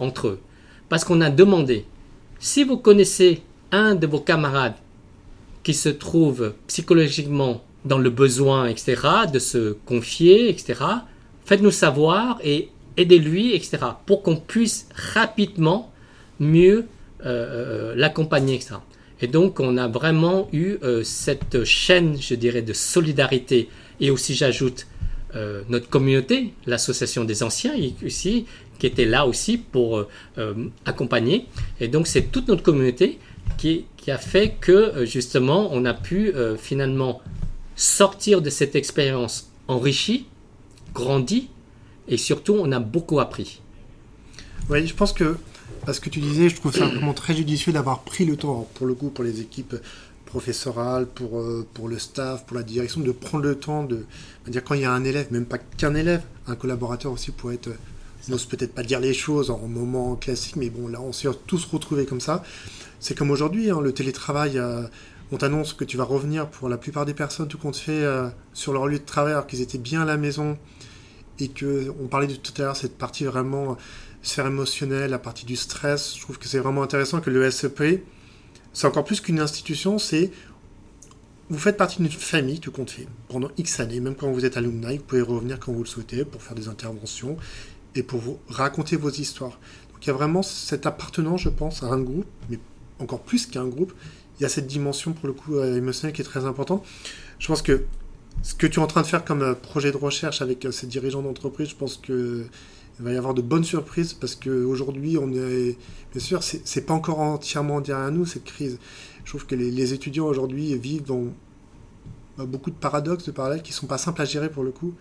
entre 0.00 0.28
eux. 0.28 0.40
Parce 0.88 1.04
qu'on 1.04 1.20
a 1.20 1.30
demandé, 1.30 1.84
si 2.40 2.64
vous 2.64 2.76
connaissez 2.76 3.42
un 3.70 3.94
de 3.94 4.06
vos 4.06 4.20
camarades 4.20 4.76
qui 5.62 5.74
se 5.74 5.88
trouve 5.88 6.54
psychologiquement 6.66 7.62
dans 7.84 7.98
le 7.98 8.10
besoin, 8.10 8.66
etc., 8.66 8.96
de 9.32 9.38
se 9.38 9.76
confier, 9.86 10.48
etc., 10.48 10.74
faites-nous 11.44 11.70
savoir 11.70 12.40
et 12.42 12.68
aidez-lui, 12.96 13.54
etc., 13.54 13.78
pour 14.06 14.22
qu'on 14.22 14.36
puisse 14.36 14.88
rapidement 15.14 15.92
mieux 16.40 16.86
euh, 17.24 17.90
euh, 17.90 17.94
l'accompagner, 17.96 18.54
etc. 18.54 18.76
Et 19.20 19.26
donc, 19.26 19.60
on 19.60 19.78
a 19.78 19.88
vraiment 19.88 20.48
eu 20.52 20.76
euh, 20.82 21.02
cette 21.02 21.64
chaîne, 21.64 22.20
je 22.20 22.34
dirais, 22.34 22.62
de 22.62 22.72
solidarité. 22.72 23.68
Et 24.00 24.10
aussi, 24.10 24.34
j'ajoute, 24.34 24.86
notre 25.68 25.90
communauté, 25.90 26.54
l'association 26.64 27.24
des 27.24 27.42
anciens 27.42 27.74
ici, 27.74 28.46
qui 28.78 28.86
était 28.86 29.04
là 29.04 29.26
aussi 29.26 29.58
pour 29.58 30.06
accompagner. 30.86 31.44
Et 31.78 31.88
donc 31.88 32.06
c'est 32.06 32.32
toute 32.32 32.48
notre 32.48 32.62
communauté 32.62 33.18
qui, 33.58 33.84
qui 33.98 34.10
a 34.10 34.16
fait 34.16 34.54
que 34.58 35.04
justement 35.04 35.68
on 35.72 35.84
a 35.84 35.92
pu 35.92 36.32
finalement 36.56 37.20
sortir 37.74 38.40
de 38.40 38.48
cette 38.48 38.76
expérience 38.76 39.50
enrichie, 39.68 40.24
grandie, 40.94 41.50
et 42.08 42.16
surtout 42.16 42.54
on 42.54 42.70
a 42.72 42.80
beaucoup 42.80 43.20
appris. 43.20 43.60
Oui, 44.68 44.86
je 44.86 44.94
pense 44.94 45.12
que, 45.12 45.36
parce 45.84 46.00
que 46.00 46.10
tu 46.10 46.20
disais, 46.20 46.48
je 46.48 46.56
trouve 46.56 46.72
ça 46.74 46.86
vraiment 46.86 47.14
très 47.14 47.34
judicieux 47.34 47.72
d'avoir 47.72 48.00
pris 48.00 48.24
le 48.24 48.36
temps, 48.36 48.68
pour 48.74 48.86
le 48.86 48.94
coup, 48.94 49.10
pour 49.10 49.24
les 49.24 49.40
équipes 49.40 49.76
professorales, 50.24 51.06
pour, 51.06 51.38
euh, 51.38 51.66
pour 51.72 51.88
le 51.88 51.98
staff, 51.98 52.44
pour 52.46 52.56
la 52.56 52.62
direction, 52.62 53.00
de 53.00 53.12
prendre 53.12 53.44
le 53.44 53.54
temps 53.54 53.84
de 53.84 54.04
dire 54.48 54.64
quand 54.64 54.74
il 54.74 54.82
y 54.82 54.84
a 54.84 54.92
un 54.92 55.04
élève, 55.04 55.28
même 55.30 55.46
pas 55.46 55.58
qu'un 55.58 55.94
élève, 55.94 56.22
un 56.48 56.56
collaborateur 56.56 57.12
aussi 57.12 57.30
pour 57.30 57.52
être 57.52 57.70
n'ose 58.28 58.46
peut-être 58.46 58.74
pas 58.74 58.82
dire 58.82 59.00
les 59.00 59.14
choses 59.14 59.50
en 59.50 59.58
moment 59.68 60.16
classique, 60.16 60.56
mais 60.56 60.70
bon, 60.70 60.88
là, 60.88 61.00
on 61.00 61.12
s'est 61.12 61.28
tous 61.46 61.64
retrouvés 61.66 62.06
comme 62.06 62.20
ça. 62.20 62.42
C'est 63.00 63.16
comme 63.16 63.30
aujourd'hui, 63.30 63.70
hein, 63.70 63.80
le 63.80 63.92
télétravail, 63.92 64.58
euh, 64.58 64.82
on 65.32 65.36
t'annonce 65.36 65.72
que 65.72 65.84
tu 65.84 65.96
vas 65.96 66.04
revenir 66.04 66.48
pour 66.48 66.68
la 66.68 66.76
plupart 66.76 67.04
des 67.04 67.14
personnes, 67.14 67.48
tout 67.48 67.58
compte 67.58 67.76
fait, 67.76 68.02
euh, 68.04 68.28
sur 68.52 68.72
leur 68.72 68.86
lieu 68.86 68.98
de 68.98 69.04
travail, 69.04 69.32
alors 69.32 69.46
qu'ils 69.46 69.60
étaient 69.60 69.78
bien 69.78 70.02
à 70.02 70.04
la 70.04 70.16
maison, 70.16 70.56
et 71.38 71.48
que 71.48 71.92
on 72.00 72.06
parlait 72.06 72.26
tout 72.28 72.52
à 72.58 72.62
l'heure, 72.62 72.76
cette 72.76 72.96
partie 72.96 73.24
vraiment 73.24 73.76
sphère 74.22 74.46
émotionnelle, 74.46 75.10
la 75.10 75.18
partie 75.18 75.46
du 75.46 75.56
stress. 75.56 76.16
Je 76.16 76.20
trouve 76.20 76.38
que 76.38 76.48
c'est 76.48 76.58
vraiment 76.58 76.82
intéressant 76.82 77.20
que 77.20 77.30
le 77.30 77.50
SEP, 77.50 78.02
c'est 78.72 78.86
encore 78.86 79.04
plus 79.04 79.20
qu'une 79.20 79.40
institution, 79.40 79.98
c'est 79.98 80.30
vous 81.48 81.58
faites 81.58 81.76
partie 81.76 81.98
d'une 81.98 82.10
famille 82.10 82.58
tout 82.58 82.72
compte 82.72 82.90
fait 82.90 83.06
pendant 83.28 83.48
X 83.56 83.78
années, 83.78 84.00
même 84.00 84.16
quand 84.16 84.30
vous 84.32 84.44
êtes 84.44 84.56
alumni, 84.56 84.98
vous 84.98 85.04
pouvez 85.04 85.22
revenir 85.22 85.60
quand 85.60 85.72
vous 85.72 85.84
le 85.84 85.88
souhaitez 85.88 86.24
pour 86.24 86.42
faire 86.42 86.56
des 86.56 86.68
interventions 86.68 87.36
et 87.94 88.02
pour 88.02 88.20
vous 88.20 88.38
raconter 88.48 88.96
vos 88.96 89.10
histoires. 89.10 89.58
Donc 89.92 90.04
il 90.04 90.08
y 90.08 90.10
a 90.10 90.14
vraiment 90.14 90.42
cette 90.42 90.86
appartenance, 90.86 91.42
je 91.42 91.48
pense, 91.48 91.82
à 91.84 91.86
un 91.86 92.00
groupe, 92.00 92.26
mais 92.50 92.58
encore 92.98 93.20
plus 93.20 93.46
qu'un 93.46 93.66
groupe. 93.66 93.92
Il 94.38 94.42
y 94.42 94.46
a 94.46 94.48
cette 94.48 94.66
dimension 94.66 95.12
pour 95.12 95.28
le 95.28 95.32
coup 95.32 95.56
euh, 95.56 95.76
émotionnelle 95.76 96.14
qui 96.14 96.20
est 96.20 96.24
très 96.24 96.44
importante. 96.44 96.84
Je 97.38 97.46
pense 97.46 97.62
que 97.62 97.84
ce 98.46 98.54
que 98.54 98.68
tu 98.68 98.78
es 98.78 98.82
en 98.82 98.86
train 98.86 99.02
de 99.02 99.08
faire 99.08 99.24
comme 99.24 99.42
euh, 99.42 99.54
projet 99.54 99.90
de 99.90 99.96
recherche 99.96 100.40
avec 100.40 100.64
euh, 100.64 100.70
ces 100.70 100.86
dirigeants 100.86 101.20
d'entreprise, 101.20 101.70
je 101.70 101.74
pense 101.74 101.96
que 101.96 102.46
il 102.98 103.04
va 103.04 103.12
y 103.12 103.16
avoir 103.16 103.34
de 103.34 103.42
bonnes 103.42 103.64
surprises 103.64 104.14
parce 104.14 104.36
qu'aujourd'hui, 104.36 105.18
on 105.18 105.30
est, 105.32 105.76
bien 106.12 106.20
sûr, 106.20 106.42
c'est 106.42 106.86
pas 106.86 106.94
encore 106.94 107.18
entièrement 107.18 107.82
derrière 107.82 108.10
nous 108.10 108.24
cette 108.24 108.44
crise. 108.44 108.78
Je 109.24 109.30
trouve 109.30 109.46
que 109.46 109.54
les, 109.54 109.92
étudiants 109.92 110.26
aujourd'hui 110.26 110.74
vivent 110.78 111.02
dans 111.02 111.24
bah, 112.38 112.46
beaucoup 112.46 112.70
de 112.70 112.76
paradoxes, 112.76 113.26
de 113.26 113.32
parallèles 113.32 113.62
qui 113.62 113.72
sont 113.72 113.86
pas 113.86 113.98
simples 113.98 114.22
à 114.22 114.24
gérer 114.24 114.48
pour 114.48 114.62
le 114.62 114.70
coup. 114.70 114.94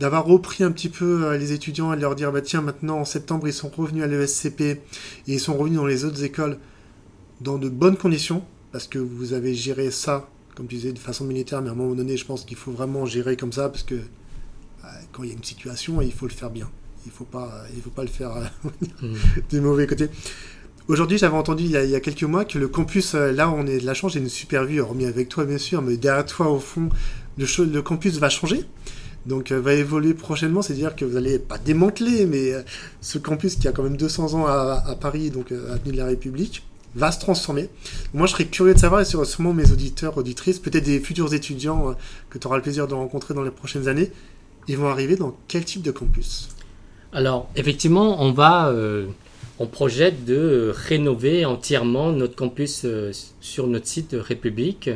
D'avoir 0.00 0.24
repris 0.24 0.64
un 0.64 0.72
petit 0.72 0.88
peu 0.88 1.26
euh, 1.26 1.38
les 1.38 1.52
étudiants 1.52 1.92
et 1.92 1.96
de 1.96 2.00
leur 2.00 2.16
dire, 2.16 2.32
bah 2.32 2.40
tiens, 2.40 2.62
maintenant 2.62 2.98
en 2.98 3.04
septembre, 3.04 3.46
ils 3.46 3.52
sont 3.52 3.68
revenus 3.68 4.02
à 4.02 4.08
l'ESCP 4.08 4.60
et 4.62 4.80
ils 5.28 5.38
sont 5.38 5.56
revenus 5.56 5.78
dans 5.78 5.86
les 5.86 6.04
autres 6.04 6.24
écoles 6.24 6.58
dans 7.40 7.58
de 7.58 7.68
bonnes 7.68 7.96
conditions 7.96 8.42
parce 8.72 8.88
que 8.88 8.98
vous 8.98 9.32
avez 9.34 9.54
géré 9.54 9.92
ça, 9.92 10.28
comme 10.58 10.66
tu 10.66 10.74
disais, 10.74 10.90
de 10.90 10.98
façon 10.98 11.24
militaire, 11.24 11.62
mais 11.62 11.68
à 11.68 11.72
un 11.72 11.76
moment 11.76 11.94
donné, 11.94 12.16
je 12.16 12.24
pense 12.24 12.44
qu'il 12.44 12.56
faut 12.56 12.72
vraiment 12.72 13.06
gérer 13.06 13.36
comme 13.36 13.52
ça 13.52 13.68
parce 13.68 13.84
que 13.84 13.94
bah, 14.82 14.88
quand 15.12 15.22
il 15.22 15.28
y 15.28 15.32
a 15.32 15.36
une 15.36 15.44
situation, 15.44 16.02
il 16.02 16.12
faut 16.12 16.26
le 16.26 16.32
faire 16.32 16.50
bien. 16.50 16.68
Il 17.06 17.10
ne 17.10 17.12
faut, 17.12 17.22
pas, 17.22 17.62
il 17.76 17.80
faut 17.80 17.90
pas 17.90 18.02
le 18.02 18.08
faire 18.08 18.32
euh, 18.36 18.44
mm. 19.00 19.14
des 19.50 19.60
mauvais 19.60 19.86
côtés. 19.86 20.08
Aujourd'hui, 20.88 21.16
j'avais 21.16 21.36
entendu 21.36 21.62
il 21.62 21.70
y, 21.70 21.94
a, 21.94 22.00
quelques 22.00 22.24
mois 22.24 22.44
que 22.44 22.58
le 22.58 22.66
campus, 22.66 23.14
euh, 23.14 23.30
là 23.30 23.48
on 23.48 23.68
est 23.68 23.78
de 23.78 23.86
la 23.86 23.94
chance, 23.94 24.14
j'ai 24.14 24.18
une 24.18 24.28
super 24.28 24.64
vue, 24.64 24.80
hormis 24.80 25.04
avec 25.04 25.28
toi 25.28 25.44
bien 25.44 25.58
sûr, 25.58 25.80
mais 25.80 25.96
derrière 25.96 26.26
toi 26.26 26.50
au 26.50 26.58
fond, 26.58 26.88
le, 27.36 27.64
le 27.64 27.82
campus 27.82 28.18
va 28.18 28.28
changer. 28.28 28.64
Donc 29.26 29.52
euh, 29.52 29.60
va 29.60 29.74
évoluer 29.74 30.14
prochainement, 30.14 30.60
c'est-à-dire 30.60 30.96
que 30.96 31.04
vous 31.04 31.16
allez 31.16 31.38
pas 31.38 31.58
démanteler, 31.58 32.26
mais 32.26 32.52
ce 33.00 33.18
campus 33.18 33.54
qui 33.54 33.68
a 33.68 33.72
quand 33.72 33.84
même 33.84 33.96
200 33.96 34.34
ans 34.34 34.46
à, 34.46 34.96
Paris, 35.00 35.30
donc 35.30 35.52
avenue 35.52 35.92
de 35.92 35.98
la 35.98 36.06
République, 36.06 36.64
va 36.94 37.12
se 37.12 37.20
transformer. 37.20 37.68
Moi, 38.14 38.26
je 38.26 38.32
serais 38.32 38.46
curieux 38.46 38.74
de 38.74 38.78
savoir, 38.78 39.00
et 39.00 39.04
sûrement 39.04 39.52
mes 39.52 39.70
auditeurs, 39.70 40.16
auditrices, 40.16 40.58
peut-être 40.58 40.84
des 40.84 41.00
futurs 41.00 41.32
étudiants 41.34 41.94
que 42.30 42.38
tu 42.38 42.46
auras 42.46 42.56
le 42.56 42.62
plaisir 42.62 42.88
de 42.88 42.94
rencontrer 42.94 43.34
dans 43.34 43.42
les 43.42 43.50
prochaines 43.50 43.88
années, 43.88 44.10
ils 44.68 44.76
vont 44.76 44.88
arriver 44.88 45.16
dans 45.16 45.34
quel 45.48 45.64
type 45.64 45.82
de 45.82 45.90
campus? 45.90 46.48
Alors, 47.12 47.48
effectivement, 47.56 48.22
on 48.22 48.32
va, 48.32 48.68
euh, 48.68 49.06
on 49.58 49.66
projette 49.66 50.26
de 50.26 50.72
rénover 50.74 51.46
entièrement 51.46 52.12
notre 52.12 52.36
campus 52.36 52.82
euh, 52.84 53.12
sur 53.40 53.66
notre 53.66 53.86
site 53.86 54.14
République 54.18 54.90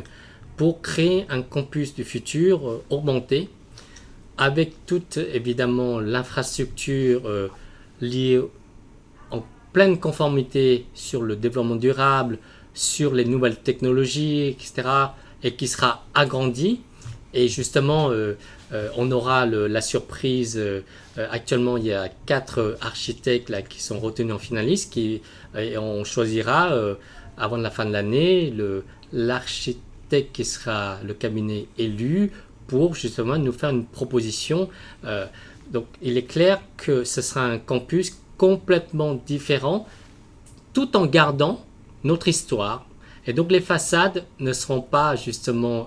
pour 0.58 0.82
créer 0.82 1.24
un 1.30 1.40
campus 1.40 1.94
du 1.94 2.04
futur 2.04 2.68
euh, 2.68 2.84
augmenté 2.90 3.48
avec 4.36 4.84
toute 4.86 5.16
évidemment 5.16 6.00
l'infrastructure 6.00 7.22
liée 8.00 8.40
pleine 9.72 9.98
conformité 9.98 10.86
sur 10.94 11.22
le 11.22 11.36
développement 11.36 11.76
durable, 11.76 12.38
sur 12.74 13.14
les 13.14 13.24
nouvelles 13.24 13.56
technologies, 13.56 14.48
etc. 14.48 14.88
et 15.42 15.54
qui 15.54 15.68
sera 15.68 16.04
agrandi. 16.14 16.80
Et 17.34 17.48
justement, 17.48 18.10
euh, 18.72 18.88
on 18.96 19.10
aura 19.10 19.46
la 19.46 19.80
surprise. 19.80 20.56
Euh, 20.56 20.80
euh, 21.18 21.26
actuellement, 21.30 21.76
il 21.76 21.86
y 21.86 21.92
a 21.92 22.08
quatre 22.26 22.76
architectes 22.80 23.52
qui 23.68 23.82
sont 23.82 24.00
retenus 24.00 24.34
en 24.34 24.38
finaliste. 24.38 24.96
Et 24.96 25.20
on 25.76 26.04
choisira 26.04 26.70
avant 27.36 27.56
la 27.56 27.70
fin 27.70 27.84
de 27.84 27.92
l'année 27.92 28.52
l'architecte 29.12 30.32
qui 30.32 30.44
sera 30.44 30.98
le 31.04 31.12
cabinet 31.12 31.66
élu 31.78 32.32
pour 32.66 32.94
justement 32.94 33.36
nous 33.36 33.52
faire 33.52 33.70
une 33.70 33.84
proposition. 33.84 34.70
donc, 35.70 35.86
il 36.00 36.16
est 36.16 36.24
clair 36.24 36.60
que 36.78 37.04
ce 37.04 37.20
sera 37.20 37.44
un 37.44 37.58
campus 37.58 38.16
complètement 38.42 39.14
différent, 39.14 39.86
tout 40.72 40.96
en 40.96 41.06
gardant 41.06 41.64
notre 42.02 42.26
histoire. 42.26 42.86
Et 43.28 43.32
donc, 43.32 43.52
les 43.52 43.60
façades 43.60 44.24
ne 44.40 44.52
seront 44.52 44.80
pas 44.80 45.14
justement 45.14 45.86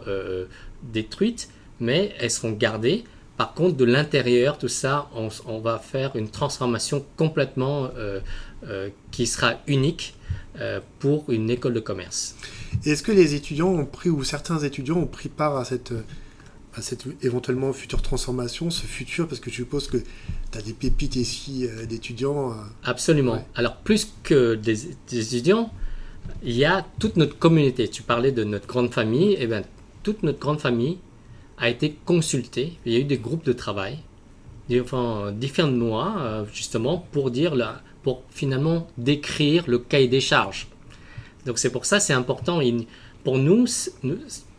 détruites, 0.93 1.49
mais 1.81 2.13
elles 2.19 2.31
seront 2.31 2.51
gardées. 2.51 3.03
Par 3.37 3.53
contre, 3.53 3.75
de 3.75 3.85
l'intérieur, 3.85 4.57
tout 4.57 4.69
ça, 4.69 5.09
on, 5.13 5.59
va 5.59 5.77
faire 5.77 6.15
une 6.15 6.29
transformation 6.29 7.05
complètement 7.17 7.89
euh, 7.97 8.21
euh, 8.65 8.89
qui 9.11 9.27
sera 9.27 9.55
unique 9.67 10.15
euh, 10.61 10.79
pour 10.99 11.29
une 11.29 11.49
école 11.49 11.73
de 11.73 11.81
commerce. 11.81 12.37
Est-ce 12.85 13.03
que 13.03 13.11
les 13.11 13.35
étudiants 13.35 13.67
ont 13.67 13.85
pris, 13.85 14.09
ou 14.09 14.23
certains 14.23 14.59
étudiants 14.59 14.97
ont 14.97 15.07
pris 15.07 15.27
part 15.27 15.57
à 15.57 15.65
cette, 15.65 15.93
à 16.75 16.81
cette 16.81 17.05
éventuellement 17.23 17.71
future 17.73 18.01
transformation, 18.01 18.69
ce 18.69 18.85
futur, 18.85 19.27
parce 19.27 19.39
que 19.39 19.49
je 19.49 19.55
suppose 19.55 19.87
que 19.87 19.97
tu 19.97 20.57
as 20.57 20.61
des 20.61 20.73
pépites 20.73 21.15
ici 21.15 21.67
d'étudiants 21.87 22.53
Absolument. 22.83 23.45
Alors, 23.55 23.77
plus 23.77 24.13
que 24.23 24.55
des, 24.55 24.87
étudiants, 25.11 25.71
il 26.43 26.55
y 26.55 26.65
a 26.65 26.85
toute 26.99 27.15
notre 27.15 27.37
communauté. 27.37 27.87
Tu 27.87 28.03
parlais 28.03 28.31
de 28.31 28.43
notre 28.43 28.67
grande 28.67 28.93
famille, 28.93 29.33
et 29.33 29.43
eh 29.43 29.47
bien 29.47 29.63
toute 30.05 30.21
notre 30.21 30.39
grande 30.39 30.61
famille 30.61 30.99
a 31.57 31.67
été 31.67 31.97
consulté. 32.05 32.77
Il 32.85 32.93
y 32.93 32.95
a 32.95 32.99
eu 32.99 33.05
des 33.05 33.17
groupes 33.17 33.43
de 33.43 33.53
travail, 33.53 33.99
enfin, 34.79 35.31
différents 35.31 35.71
mois, 35.71 36.15
euh, 36.19 36.45
justement, 36.53 37.05
pour 37.11 37.31
dire 37.31 37.55
pour 38.03 38.21
finalement 38.29 38.87
décrire 38.99 39.63
le 39.67 39.79
cahier 39.79 40.07
des 40.07 40.21
charges. 40.21 40.67
Donc 41.47 41.57
c'est 41.57 41.71
pour 41.71 41.85
ça 41.85 41.99
c'est 41.99 42.13
important. 42.13 42.61
Pour 43.23 43.39
nous, 43.39 43.65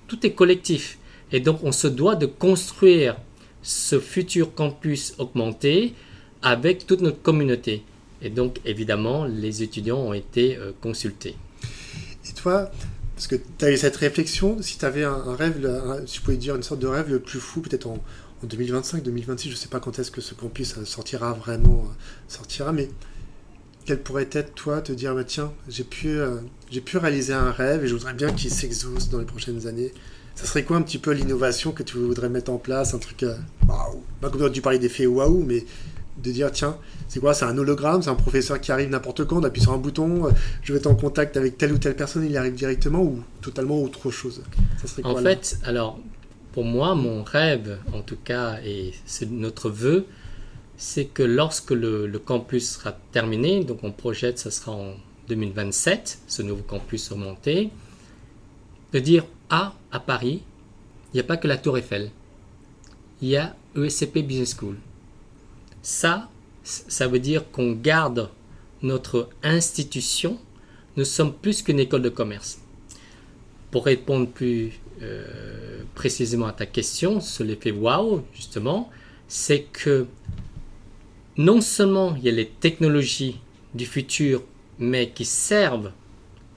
tout 0.09 0.27
est 0.27 0.33
collectif. 0.33 0.99
Et 1.33 1.41
donc 1.41 1.61
on 1.63 1.73
se 1.73 1.87
doit 1.87 2.17
de 2.17 2.27
construire 2.27 3.17
ce 3.63 3.99
futur 3.99 4.55
campus 4.55 5.15
augmenté 5.19 5.95
avec 6.43 6.87
toute 6.87 7.01
notre 7.01 7.21
communauté. 7.21 7.83
Et 8.23 8.31
donc 8.31 8.61
évidemment, 8.65 9.25
les 9.25 9.63
étudiants 9.63 9.99
ont 9.99 10.13
été 10.13 10.57
euh, 10.57 10.73
consultés. 10.81 11.37
Et 12.29 12.33
toi, 12.33 12.71
parce 13.15 13.27
que 13.29 13.37
tu 13.37 13.65
as 13.65 13.71
eu 13.73 13.77
cette 13.77 13.97
réflexion, 13.97 14.59
si 14.61 14.79
tu 14.79 14.85
avais 14.85 15.05
un, 15.05 15.35
rêve, 15.35 15.67
si 16.07 16.19
je 16.19 16.23
pouvais 16.23 16.37
dire 16.37 16.55
une 16.55 16.63
sorte 16.63 16.81
de 16.81 16.87
rêve 16.87 17.11
le 17.11 17.19
plus 17.19 17.41
fou, 17.41 17.61
peut-être 17.61 17.87
en, 17.87 17.99
2025, 18.43 19.03
2026, 19.03 19.49
je 19.49 19.55
ne 19.55 19.59
sais 19.59 19.69
pas 19.69 19.81
quand 19.81 19.99
est-ce 19.99 20.11
que 20.11 20.21
ce 20.21 20.35
campus 20.35 20.85
sortira 20.85 21.33
vraiment, 21.33 21.87
euh, 21.87 21.93
sortira, 22.29 22.71
mais 22.71 22.91
quel 23.87 24.03
pourrait 24.03 24.29
être, 24.33 24.55
toi, 24.55 24.83
te 24.83 24.93
dire, 24.93 25.15
bah, 25.15 25.25
tiens, 25.25 25.53
j'ai 25.69 25.85
pu, 25.85 26.09
euh, 26.09 26.37
j'ai 26.71 26.83
pu 26.83 26.99
réaliser 26.99 27.33
un 27.33 27.51
rêve 27.51 27.83
et 27.85 27.89
je 27.89 27.95
voudrais 27.95 28.13
bien 28.13 28.31
qu'il 28.33 28.51
s'exauce 28.51 29.09
dans 29.09 29.19
les 29.19 29.25
prochaines 29.25 29.67
années? 29.67 29.93
Ça 30.37 30.45
serait 30.45 30.63
quoi 30.65 30.77
un 30.77 30.83
petit 30.83 30.99
peu 30.99 31.13
l'innovation 31.13 31.73
que 31.73 31.83
tu 31.83 31.97
voudrais 31.97 32.29
mettre 32.29 32.53
en 32.53 32.59
place 32.59 32.95
Un 32.95 32.99
truc, 32.99 33.23
euh, 33.23 33.37
waouh. 33.67 34.03
Pas 34.21 34.31
comme 34.31 34.53
tu 34.53 34.61
parlais 34.61 34.79
d'effet 34.79 35.07
waouh, 35.07 35.43
mais 35.43 35.65
de 36.23 36.31
dire 36.31 36.53
tiens, 36.53 36.77
c'est 37.09 37.21
quoi 37.21 37.35
C'est 37.35 37.45
un 37.45 37.57
hologramme, 37.59 38.03
c'est 38.03 38.11
un 38.11 38.15
professeur 38.15 38.61
qui 38.61 38.71
arrive 38.71 38.91
n'importe 38.91 39.25
quand, 39.25 39.39
on 39.39 39.45
appuie 39.45 39.63
sur 39.63 39.73
un 39.73 39.79
bouton, 39.79 40.27
euh, 40.27 40.31
je 40.63 40.73
vais 40.73 40.79
être 40.79 40.87
en 40.87 40.95
contact 40.95 41.37
avec 41.37 41.59
telle 41.59 41.73
ou 41.73 41.79
telle 41.79 41.97
personne, 41.97 42.25
il 42.25 42.37
arrive 42.37 42.55
directement 42.55 43.03
ou 43.03 43.23
totalement 43.41 43.83
autre 43.83 44.11
chose? 44.11 44.43
En 45.05 45.17
fait, 45.17 45.59
alors 45.65 45.99
pour 46.53 46.65
moi, 46.65 46.95
mon 46.95 47.23
rêve, 47.23 47.79
en 47.93 48.01
tout 48.01 48.17
cas, 48.23 48.59
et 48.65 48.93
c'est 49.05 49.31
notre 49.31 49.69
vœu, 49.69 50.07
c'est 50.77 51.07
que 51.07 51.23
lorsque 51.23 51.71
le, 51.71 52.11
campus 52.19 52.77
sera 52.77 52.93
terminé, 53.13 53.65
donc 53.65 53.81
on 53.83 53.93
projette, 53.93 54.39
ce 54.39 54.51
sera 54.51 54.73
en 54.73 54.95
2027, 55.29 56.21
ce 56.27 56.43
nouveau 56.43 56.63
campus 56.63 57.11
remonté, 57.11 57.71
de 58.93 58.99
dire 58.99 59.25
ah, 59.51 59.75
à 59.93 60.01
Paris, 60.01 60.43
il 61.13 61.17
n'y 61.17 61.21
a 61.21 61.25
pas 61.25 61.37
que 61.37 61.49
la 61.49 61.57
Tour 61.57 61.79
Eiffel, 61.79 62.11
il 63.23 63.29
y 63.29 63.37
a 63.37 63.57
ESCP 63.77 64.19
Business 64.19 64.57
School. 64.59 64.77
Ça, 65.83 66.29
ça 66.65 67.07
veut 67.07 67.21
dire 67.21 67.51
qu'on 67.51 67.73
garde 67.73 68.31
notre 68.83 69.29
institution. 69.43 70.39
Nous 70.97 71.05
sommes 71.05 71.33
plus 71.33 71.63
qu'une 71.63 71.81
école 71.81 72.03
de 72.03 72.09
commerce. 72.09 72.59
Pour 73.71 73.85
répondre 73.87 74.29
plus 74.29 74.81
euh, 75.03 75.83
précisément 75.95 76.47
à 76.47 76.53
ta 76.53 76.67
question 76.67 77.21
sur 77.21 77.45
l'effet 77.45 77.71
wow, 77.71 78.25
justement, 78.35 78.91
c'est 79.29 79.63
que 79.63 80.07
non 81.37 81.61
seulement 81.61 82.17
il 82.17 82.25
y 82.25 82.29
a 82.29 82.33
les 82.33 82.49
technologies 82.49 83.41
du 83.75 83.87
futur, 83.87 84.43
mais 84.79 85.11
qui 85.11 85.25
servent 85.25 85.93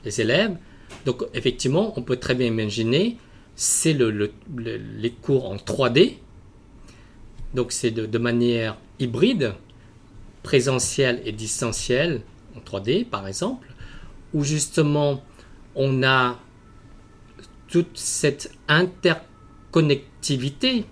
les 0.05 0.21
élèves, 0.21 0.55
donc 1.05 1.23
effectivement, 1.33 1.93
on 1.97 2.01
peut 2.01 2.17
très 2.17 2.35
bien 2.35 2.47
imaginer, 2.47 3.15
c'est 3.55 3.93
le, 3.93 4.31
les 4.57 5.11
cours 5.11 5.49
en 5.49 5.55
3D, 5.55 6.17
donc 7.53 7.71
c'est 7.71 7.91
de, 7.91 8.17
manière 8.17 8.75
hybride, 8.99 9.53
présentielle 10.43 11.21
et 11.25 11.31
distancielle, 11.31 12.21
en 12.55 12.59
3D 12.59 13.05
par 13.05 13.27
exemple, 13.27 13.67
où 14.33 14.43
justement 14.43 15.23
on 15.75 16.03
a 16.03 16.37
toute 17.67 17.97
cette 17.97 18.51
interconnectivité 18.67 20.85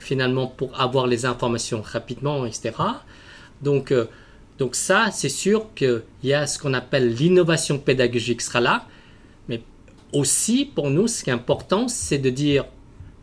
finalement 0.00 0.46
pour 0.46 0.80
avoir 0.80 1.06
les 1.06 1.26
informations 1.26 1.82
rapidement, 1.82 2.46
etc. 2.46 2.72
Donc, 3.62 3.90
euh, 3.90 4.06
donc 4.58 4.74
ça, 4.74 5.10
c'est 5.12 5.28
sûr 5.28 5.74
qu'il 5.74 6.02
y 6.22 6.32
a 6.32 6.46
ce 6.46 6.58
qu'on 6.58 6.72
appelle 6.74 7.14
l'innovation 7.14 7.78
pédagogique 7.78 8.40
sera 8.40 8.60
là, 8.60 8.86
aussi 10.16 10.64
pour 10.64 10.90
nous, 10.90 11.08
ce 11.08 11.22
qui 11.22 11.30
est 11.30 11.34
important, 11.34 11.88
c'est 11.88 12.18
de 12.18 12.30
dire 12.30 12.64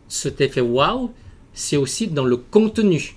cet 0.08 0.40
effet 0.40 0.60
wow, 0.60 1.12
c'est 1.52 1.76
aussi 1.76 2.08
dans 2.08 2.24
le 2.24 2.36
contenu. 2.36 3.16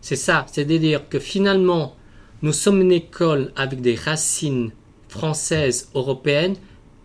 C'est 0.00 0.16
ça, 0.16 0.46
c'est 0.50 0.64
de 0.64 0.76
dire 0.78 1.08
que 1.08 1.18
finalement, 1.18 1.96
nous 2.42 2.52
sommes 2.52 2.80
une 2.80 2.92
école 2.92 3.52
avec 3.56 3.80
des 3.80 3.94
racines 3.94 4.70
françaises, 5.08 5.90
européennes, 5.94 6.56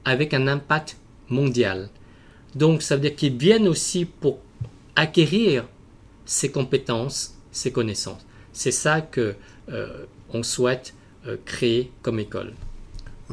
avec 0.06 0.34
un 0.34 0.48
impact 0.48 0.98
mondial. 1.30 1.90
Donc 2.56 2.82
ça 2.82 2.96
veut 2.96 3.02
dire 3.02 3.16
qu'ils 3.16 3.38
viennent 3.38 3.68
aussi 3.68 4.06
pour 4.06 4.40
acquérir 4.96 5.66
ces 6.26 6.52
compétences, 6.52 7.36
ces 7.52 7.72
connaissances. 7.72 8.26
C'est 8.54 8.72
ça 8.72 9.02
que 9.02 9.36
euh, 9.70 10.06
on 10.34 10.44
souhaite 10.44 10.94
euh, 11.28 11.38
créer 11.46 11.92
comme 12.02 12.20
école. 12.20 12.54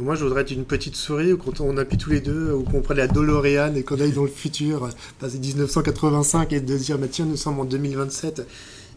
Moi, 0.01 0.15
je 0.15 0.25
voudrais 0.25 0.43
être 0.43 0.51
une 0.51 0.65
petite 0.65 0.97
souris 0.97 1.33
où 1.33 1.37
quand 1.37 1.61
on 1.61 1.77
appuie 1.77 1.99
tous 1.99 2.11
les 2.11 2.21
deux, 2.21 2.53
ou 2.53 2.63
qu'on 2.63 2.81
prenne 2.81 2.99
la 2.99 3.09
DeLorean 3.09 3.75
et 3.75 3.83
qu'on 3.83 4.01
aille 4.01 4.13
dans 4.13 4.23
le 4.23 4.29
futur, 4.29 4.89
passer 5.19 5.39
1985 5.39 6.53
et 6.53 6.61
de 6.61 6.77
dire, 6.77 6.99
bah, 6.99 7.07
tiens, 7.11 7.25
nous 7.25 7.37
sommes 7.37 7.59
en 7.61 7.65
2027 7.65 8.47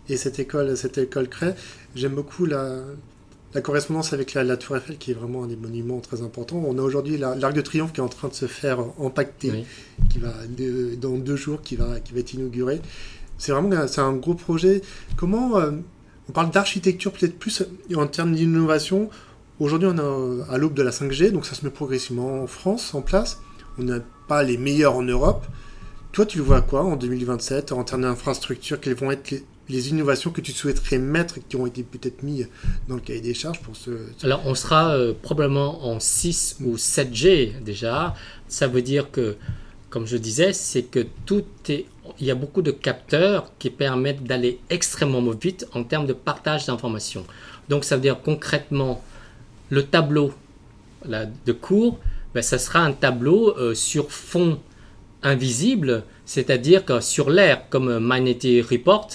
et 0.10 0.18
cette 0.18 0.40
école, 0.40 0.78
cette 0.78 0.98
école 0.98 1.30
crée. 1.30 1.54
J'aime 1.96 2.14
beaucoup 2.14 2.46
la, 2.46 2.82
la 3.54 3.62
correspondance 3.62 4.14
avec 4.14 4.34
la, 4.34 4.58
Tour 4.58 4.78
Eiffel, 4.78 4.98
qui 4.98 5.12
est 5.12 5.14
vraiment 5.14 5.44
un 5.44 5.48
des 5.48 5.56
monuments 5.56 6.00
très 6.00 6.22
importants. 6.22 6.64
On 6.66 6.78
a 6.78 6.82
aujourd'hui 6.82 7.18
l'Arc 7.18 7.54
de 7.54 7.62
Triomphe 7.62 7.94
qui 7.94 8.00
est 8.00 8.04
en 8.04 8.10
train 8.10 8.30
de 8.30 8.34
se 8.34 8.46
faire 8.46 8.80
empaqueter, 8.98 9.66
qui 10.10 10.20
va 10.20 10.34
dans 11.00 11.18
deux 11.18 11.36
jours, 11.36 11.62
qui 11.62 11.76
va, 11.76 12.00
qui 12.00 12.14
va 12.14 12.20
être 12.20 12.34
inauguré. 12.34 12.82
C'est 13.38 13.52
vraiment 13.52 13.88
c'est 13.88 14.02
un 14.02 14.14
gros 14.14 14.36
projet. 14.36 14.82
Comment 15.18 15.58
euh, 15.58 15.72
on 16.30 16.32
parle 16.32 16.52
d'architecture 16.52 17.12
peut-être 17.12 17.38
plus 17.38 17.64
en 17.96 18.08
termes 18.08 18.34
d'innovation. 18.34 19.10
Aujourd'hui, 19.62 19.90
on 19.92 19.96
est 19.96 20.52
à 20.52 20.58
l'aube 20.58 20.74
de 20.74 20.82
la 20.82 20.90
5G, 20.90 21.30
donc 21.30 21.46
ça 21.46 21.54
se 21.54 21.64
met 21.64 21.70
progressivement 21.70 22.42
en 22.42 22.48
France 22.48 22.96
en 22.96 23.04
place. 23.04 23.40
On 23.78 23.84
n'a 23.84 24.00
pas 24.28 24.42
les 24.42 24.58
meilleurs 24.58 24.96
en 24.96 25.04
Europe. 25.04 25.46
Toi, 26.14 26.26
tu 26.26 26.40
vois 26.40 26.62
quoi 26.62 26.84
en 26.84 26.96
2027 26.96 27.72
en 27.72 27.84
termes 27.84 28.02
d'infrastructure 28.02 28.80
Quelles 28.80 28.96
vont 28.96 29.12
être 29.12 29.36
les, 29.70 29.90
innovations 29.90 30.32
que 30.32 30.42
tu 30.42 30.52
souhaiterais 30.52 30.98
mettre 30.98 31.36
qui 31.48 31.58
ont 31.58 31.68
été 31.68 31.84
peut-être 31.84 32.24
mises 32.24 32.50
dans 32.88 32.96
le 32.96 33.02
cahier 33.02 33.22
des 33.22 33.36
charges 33.36 33.62
pour 33.62 33.76
ce... 33.76 33.92
Alors 34.24 34.42
on 34.46 34.56
sera 34.56 34.96
euh, 34.96 35.14
probablement 35.22 35.86
en 35.86 36.00
6 36.00 36.58
ou 36.66 36.76
7G 36.76 37.62
déjà. 37.62 38.16
Ça 38.48 38.68
veut 38.68 38.82
dire 38.82 39.12
que, 39.12 39.36
comme 39.92 40.08
je 40.08 40.18
disais, 40.18 40.54
c'est 40.54 40.84
que 40.84 41.06
tout 41.28 41.46
est... 41.70 41.86
Il 42.20 42.26
y 42.26 42.32
a 42.32 42.36
beaucoup 42.36 42.64
de 42.64 42.72
capteurs 42.72 43.52
qui 43.60 43.70
permettent 43.70 44.24
d'aller 44.24 44.60
extrêmement 44.72 45.22
vite 45.30 45.68
en 45.76 45.84
termes 45.84 46.08
de 46.08 46.14
partage 46.14 46.66
d'informations. 46.66 47.28
Donc 47.70 47.86
ça 47.86 47.96
veut 47.96 48.02
dire 48.02 48.20
concrètement, 48.24 49.04
le 49.72 49.84
tableau 49.84 50.32
de 51.06 51.52
cours, 51.52 52.00
ben, 52.36 52.44
ça 52.44 52.60
sera 52.60 52.82
un 52.82 52.94
tableau 52.94 53.58
euh, 53.58 53.74
sur 53.74 54.12
fond 54.12 54.60
invisible 55.24 56.04
c'est-à-dire 56.32 56.86
que 56.86 57.02
sur 57.02 57.30
l'air, 57.30 57.68
comme 57.70 58.00
Minority 58.00 58.62
Report, 58.62 59.10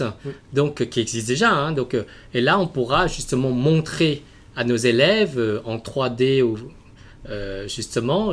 donc 0.53 0.87
qui 0.91 1.01
existe 1.01 1.29
déjà. 1.29 1.51
Hein, 1.51 1.73
donc, 1.73 1.95
euh, 1.95 2.03
et 2.35 2.43
là, 2.43 2.59
on 2.59 2.67
pourra 2.67 3.07
justement 3.07 3.53
montrer 3.53 4.23
à 4.55 4.65
nos 4.65 4.77
élèves 4.77 5.39
euh, 5.39 5.63
en 5.65 5.79
3D 5.79 6.43
ou 6.43 6.59
euh, 7.31 7.67
justement 7.69 8.33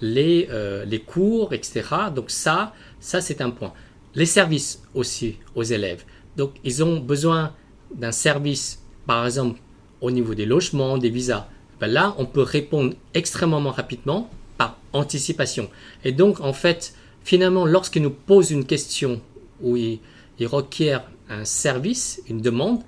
les, 0.00 0.48
les 0.86 1.00
cours, 1.00 1.52
etc. 1.52 1.82
Donc 2.14 2.30
ça, 2.30 2.72
ça 3.00 3.20
c'est 3.20 3.40
un 3.40 3.50
point. 3.50 3.72
Les 4.14 4.26
services 4.26 4.80
aussi 4.94 5.38
aux 5.56 5.64
élèves. 5.64 6.04
Donc 6.36 6.52
ils 6.62 6.84
ont 6.84 7.00
besoin 7.00 7.52
d'un 7.92 8.12
service, 8.12 8.80
par 9.08 9.26
exemple 9.26 9.58
au 10.00 10.12
niveau 10.12 10.36
des 10.36 10.46
logements, 10.46 10.98
des 10.98 11.10
visas. 11.10 11.48
Ben 11.80 11.88
là, 11.88 12.14
on 12.18 12.26
peut 12.26 12.42
répondre 12.42 12.94
extrêmement 13.14 13.70
rapidement 13.70 14.30
par 14.58 14.76
anticipation. 14.92 15.70
Et 16.04 16.12
donc 16.12 16.40
en 16.40 16.52
fait, 16.52 16.94
Finalement, 17.24 17.66
lorsqu'il 17.66 18.02
nous 18.02 18.10
pose 18.10 18.50
une 18.50 18.64
question 18.64 19.20
ou 19.60 19.76
il, 19.76 20.00
requiert 20.42 21.04
un 21.28 21.44
service, 21.44 22.22
une 22.28 22.40
demande, 22.40 22.80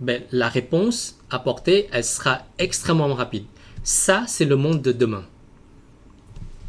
ben, 0.00 0.22
la 0.32 0.48
réponse 0.48 1.18
apportée, 1.30 1.88
elle 1.92 2.04
sera 2.04 2.40
extrêmement 2.58 3.14
rapide. 3.14 3.44
Ça, 3.84 4.24
c'est 4.26 4.44
le 4.44 4.56
monde 4.56 4.82
de 4.82 4.90
demain. 4.90 5.24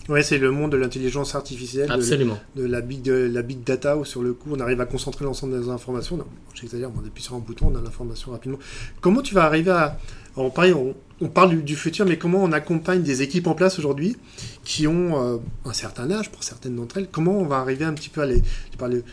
Oui, 0.08 0.24
c'est 0.24 0.38
le 0.38 0.52
monde 0.52 0.72
de 0.72 0.78
l'intelligence 0.78 1.36
artificielle, 1.36 1.92
Absolument. 1.92 2.38
De, 2.56 2.66
la 2.66 2.82
big, 2.82 3.02
de 3.02 3.14
la 3.14 3.42
big 3.42 3.64
data, 3.64 3.98
où 3.98 4.06
sur 4.06 4.22
le 4.24 4.34
coup, 4.34 4.50
on 4.52 4.60
arrive 4.60 4.82
à 4.82 4.86
concentrer 4.86 5.26
l'ensemble 5.26 5.60
des 5.60 5.70
informations. 5.70 6.18
Non, 6.18 6.26
j'exagère, 6.54 6.90
on 6.96 7.06
appuie 7.06 7.24
sur 7.24 7.36
un 7.36 7.40
bouton, 7.40 7.72
on 7.74 7.76
a 7.76 7.82
l'information 7.82 8.32
rapidement. 8.32 8.60
Comment 9.02 9.22
tu 9.22 9.34
vas 9.34 9.44
arriver 9.46 9.72
à... 9.72 9.98
On, 10.40 11.28
parle 11.28 11.62
du, 11.64 11.76
futur, 11.76 12.06
mais 12.06 12.18
comment 12.18 12.42
on 12.42 12.52
accompagne 12.54 13.04
des 13.04 13.22
équipes 13.22 13.48
en 13.48 13.56
place 13.56 13.78
aujourd'hui 13.78 14.16
qui 14.64 14.88
ont 14.88 15.22
euh, 15.22 15.38
un 15.66 15.74
certain 15.74 16.10
âge, 16.12 16.32
pour 16.32 16.44
certaines 16.44 16.76
d'entre 16.76 16.98
elles? 16.98 17.10
Comment 17.12 17.38
on 17.38 17.46
va 17.46 17.58
arriver 17.58 17.86
un 17.86 17.94
petit 17.94 18.10
peu 18.10 18.22
à 18.22 18.26
les... 18.26 18.42
Tu 18.72 18.78
parles 18.78 19.04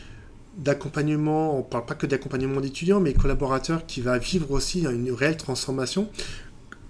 d'accompagnement, 0.56 1.58
on 1.58 1.62
parle 1.62 1.84
pas 1.84 1.94
que 1.94 2.06
d'accompagnement 2.06 2.60
d'étudiants, 2.60 3.00
mais 3.00 3.12
collaborateurs 3.12 3.84
qui 3.86 4.00
va 4.00 4.18
vivre 4.18 4.52
aussi 4.52 4.84
une 4.84 5.10
réelle 5.12 5.36
transformation. 5.36 6.08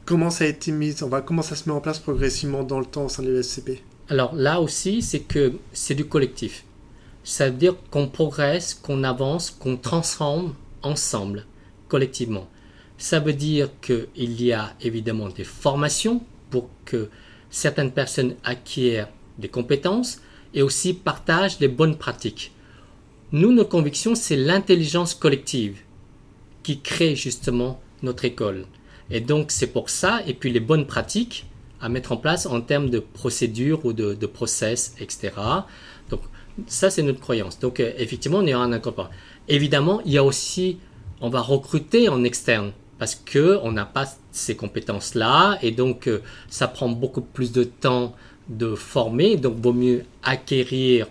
Comment 0.05 0.31
ça 0.31 0.45
a 0.45 0.47
été 0.47 0.71
mis, 0.71 0.95
on 1.03 1.09
va, 1.09 1.21
comment 1.21 1.43
ça 1.43 1.57
se 1.57 1.69
met 1.69 1.75
en 1.75 1.81
place 1.81 1.99
progressivement 1.99 2.63
dans 2.63 2.79
le 2.79 2.87
temps 2.87 3.07
au 3.07 3.09
sein 3.09 3.23
de 3.23 3.31
l'ESCP 3.33 3.83
alors 4.09 4.35
là 4.35 4.61
aussi, 4.61 5.03
c'est 5.03 5.21
que 5.21 5.55
c'est 5.73 5.95
du 5.95 6.07
collectif. 6.07 6.65
Ça 7.25 7.51
veut 7.51 7.57
dire 7.57 7.75
qu'on 7.91 8.07
progresse, 8.07 8.75
qu'on 8.75 9.03
avance, 9.03 9.51
qu'on 9.51 9.77
transforme 9.77 10.55
ensemble, 10.83 11.45
collectivement. 11.89 12.47
Ça 12.99 13.21
veut 13.21 13.33
dire 13.33 13.69
qu'il 13.81 14.43
y 14.43 14.53
a 14.53 14.75
évidemment 14.81 15.29
des 15.29 15.45
formations 15.45 16.23
pour 16.51 16.69
que 16.85 17.11
certaines 17.51 17.93
personnes 17.93 18.37
acquièrent 18.45 19.09
des 19.39 19.49
compétences 19.49 20.21
et 20.55 20.63
aussi 20.63 20.95
partagent 20.95 21.61
les 21.61 21.69
bonnes 21.69 21.97
pratiques. 21.97 22.53
Nous, 23.33 23.53
nos 23.53 23.65
convictions, 23.65 24.15
c'est 24.15 24.37
l'intelligence 24.37 25.15
collective 25.15 25.81
qui 26.63 26.81
crée 26.81 27.17
justement 27.17 27.81
notre 28.03 28.25
école. 28.25 28.67
Et 29.11 29.21
donc 29.21 29.51
c'est 29.51 29.67
pour 29.69 29.91
ça, 29.91 30.21
et 30.27 30.35
puis 30.35 30.51
les 30.51 30.61
bonnes 30.61 30.87
pratiques, 30.87 31.47
à 31.81 31.89
mettre 31.89 32.13
en 32.13 32.17
place 32.17 32.47
en 32.47 32.61
termes 32.61 32.91
de 32.91 32.99
procédures 32.99 33.85
ou 33.85 33.93
de, 33.93 34.15
de 34.15 34.27
process, 34.27 34.95
etc. 34.99 35.33
Donc, 36.09 36.21
ça, 36.67 36.91
c'est 36.91 37.03
notre 37.03 37.21
croyance. 37.21 37.59
Donc, 37.59 37.81
euh, 37.81 37.93
effectivement, 37.99 38.39
on 38.39 38.47
est 38.47 38.55
en 38.55 38.73
incorporant. 38.73 39.11
Évidemment, 39.49 40.01
il 40.05 40.13
y 40.13 40.19
a 40.19 40.25
aussi, 40.25 40.79
on 41.21 41.29
va 41.29 41.41
recruter 41.41 42.09
en 42.09 42.25
externe 42.25 42.73
parce 42.99 43.15
que 43.15 43.59
on 43.63 43.73
n'a 43.73 43.85
pas 43.85 44.07
ces 44.33 44.57
compétences-là 44.57 45.59
et 45.63 45.71
donc 45.71 46.09
euh, 46.09 46.23
ça 46.49 46.69
prend 46.69 46.89
beaucoup 46.89 47.21
plus 47.21 47.53
de 47.53 47.65
temps 47.65 48.15
de 48.49 48.75
former. 48.75 49.37
Donc, 49.37 49.57
vaut 49.61 49.73
mieux 49.73 50.05
acquérir 50.23 51.09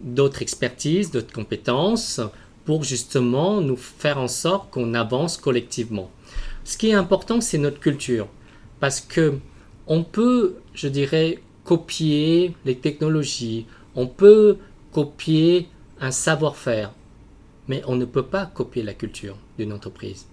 d'autres 0.00 0.42
expertises, 0.42 1.10
d'autres 1.10 1.32
compétences 1.32 2.20
pour 2.64 2.84
justement 2.84 3.60
nous 3.60 3.76
faire 3.76 4.18
en 4.18 4.28
sorte 4.28 4.70
qu'on 4.70 4.94
avance 4.94 5.36
collectivement. 5.36 6.10
Ce 6.64 6.76
qui 6.76 6.90
est 6.90 6.94
important, 6.94 7.40
c'est 7.40 7.58
notre 7.58 7.80
culture 7.80 8.28
parce 8.80 9.00
que 9.00 9.38
on 9.86 10.04
peut, 10.04 10.56
je 10.74 10.88
dirais, 10.88 11.42
copier 11.64 12.54
les 12.64 12.76
technologies, 12.76 13.66
on 13.94 14.06
peut 14.06 14.58
copier 14.92 15.68
un 16.00 16.10
savoir-faire, 16.10 16.92
mais 17.68 17.82
on 17.86 17.96
ne 17.96 18.04
peut 18.04 18.24
pas 18.24 18.46
copier 18.46 18.82
la 18.82 18.94
culture 18.94 19.36
d'une 19.58 19.72
entreprise. 19.72 20.26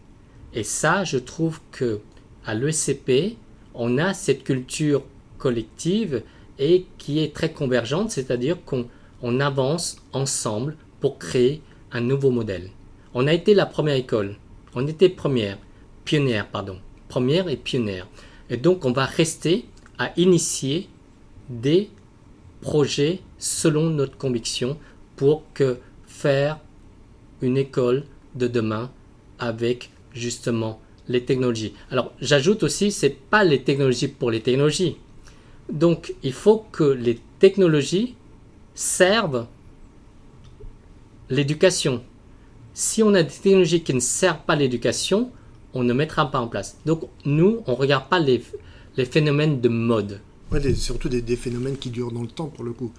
Et 0.53 0.63
ça, 0.63 1.03
je 1.03 1.17
trouve 1.17 1.59
que 1.71 1.99
à 2.45 2.55
l'ESCP, 2.55 3.37
on 3.73 3.97
a 3.97 4.13
cette 4.13 4.43
culture 4.43 5.03
collective 5.37 6.23
et 6.57 6.85
qui 6.97 7.19
est 7.19 7.33
très 7.33 7.53
convergente, 7.53 8.11
c'est-à-dire 8.11 8.57
qu'on 8.65 9.39
avance 9.39 9.97
ensemble 10.13 10.75
pour 10.99 11.17
créer 11.17 11.61
un 11.91 12.01
nouveau 12.01 12.31
modèle. 12.31 12.69
On 13.13 13.27
a 13.27 13.33
été 13.33 13.53
la 13.53 13.65
première 13.65 13.95
école, 13.95 14.35
on 14.75 14.87
était 14.87 15.09
première, 15.09 15.57
pionnière, 16.05 16.47
pardon. 16.47 16.79
Première 17.07 17.49
et 17.49 17.57
pionnière. 17.57 18.07
Et 18.49 18.57
donc, 18.57 18.85
on 18.85 18.91
va 18.91 19.05
rester 19.05 19.65
à 19.97 20.11
initier 20.17 20.89
des 21.49 21.89
projets 22.61 23.21
selon 23.37 23.89
notre 23.89 24.17
conviction 24.17 24.77
pour 25.15 25.43
que 25.53 25.79
faire 26.05 26.59
une 27.41 27.57
école 27.57 28.03
de 28.35 28.47
demain 28.47 28.91
avec 29.39 29.89
justement 30.13 30.81
les 31.07 31.25
technologies. 31.25 31.73
Alors, 31.91 32.13
j'ajoute 32.21 32.63
aussi, 32.63 32.91
c'est 32.91 33.09
pas 33.09 33.43
les 33.43 33.63
technologies 33.63 34.07
pour 34.07 34.31
les 34.31 34.41
technologies. 34.41 34.97
Donc, 35.71 36.13
il 36.23 36.33
faut 36.33 36.65
que 36.71 36.83
les 36.83 37.19
technologies 37.39 38.15
servent 38.75 39.47
l'éducation. 41.29 42.03
Si 42.73 43.03
on 43.03 43.13
a 43.13 43.23
des 43.23 43.29
technologies 43.29 43.83
qui 43.83 43.93
ne 43.93 43.99
servent 43.99 44.45
pas 44.45 44.55
l'éducation, 44.55 45.31
on 45.73 45.83
ne 45.83 45.93
mettra 45.93 46.29
pas 46.31 46.39
en 46.39 46.47
place. 46.47 46.77
Donc 46.85 47.03
nous, 47.25 47.61
on 47.67 47.71
ne 47.71 47.77
regarde 47.77 48.09
pas 48.09 48.19
les, 48.19 48.41
les, 48.97 49.05
phénomènes 49.05 49.61
de 49.61 49.69
mode. 49.69 50.21
Ouais, 50.51 50.73
surtout 50.73 51.09
des, 51.09 51.35
phénomènes 51.35 51.77
qui 51.77 51.89
durent 51.89 52.11
dans 52.11 52.21
le 52.21 52.27
temps 52.27 52.47
pour 52.47 52.63
le 52.63 52.71
coup. 52.71 52.91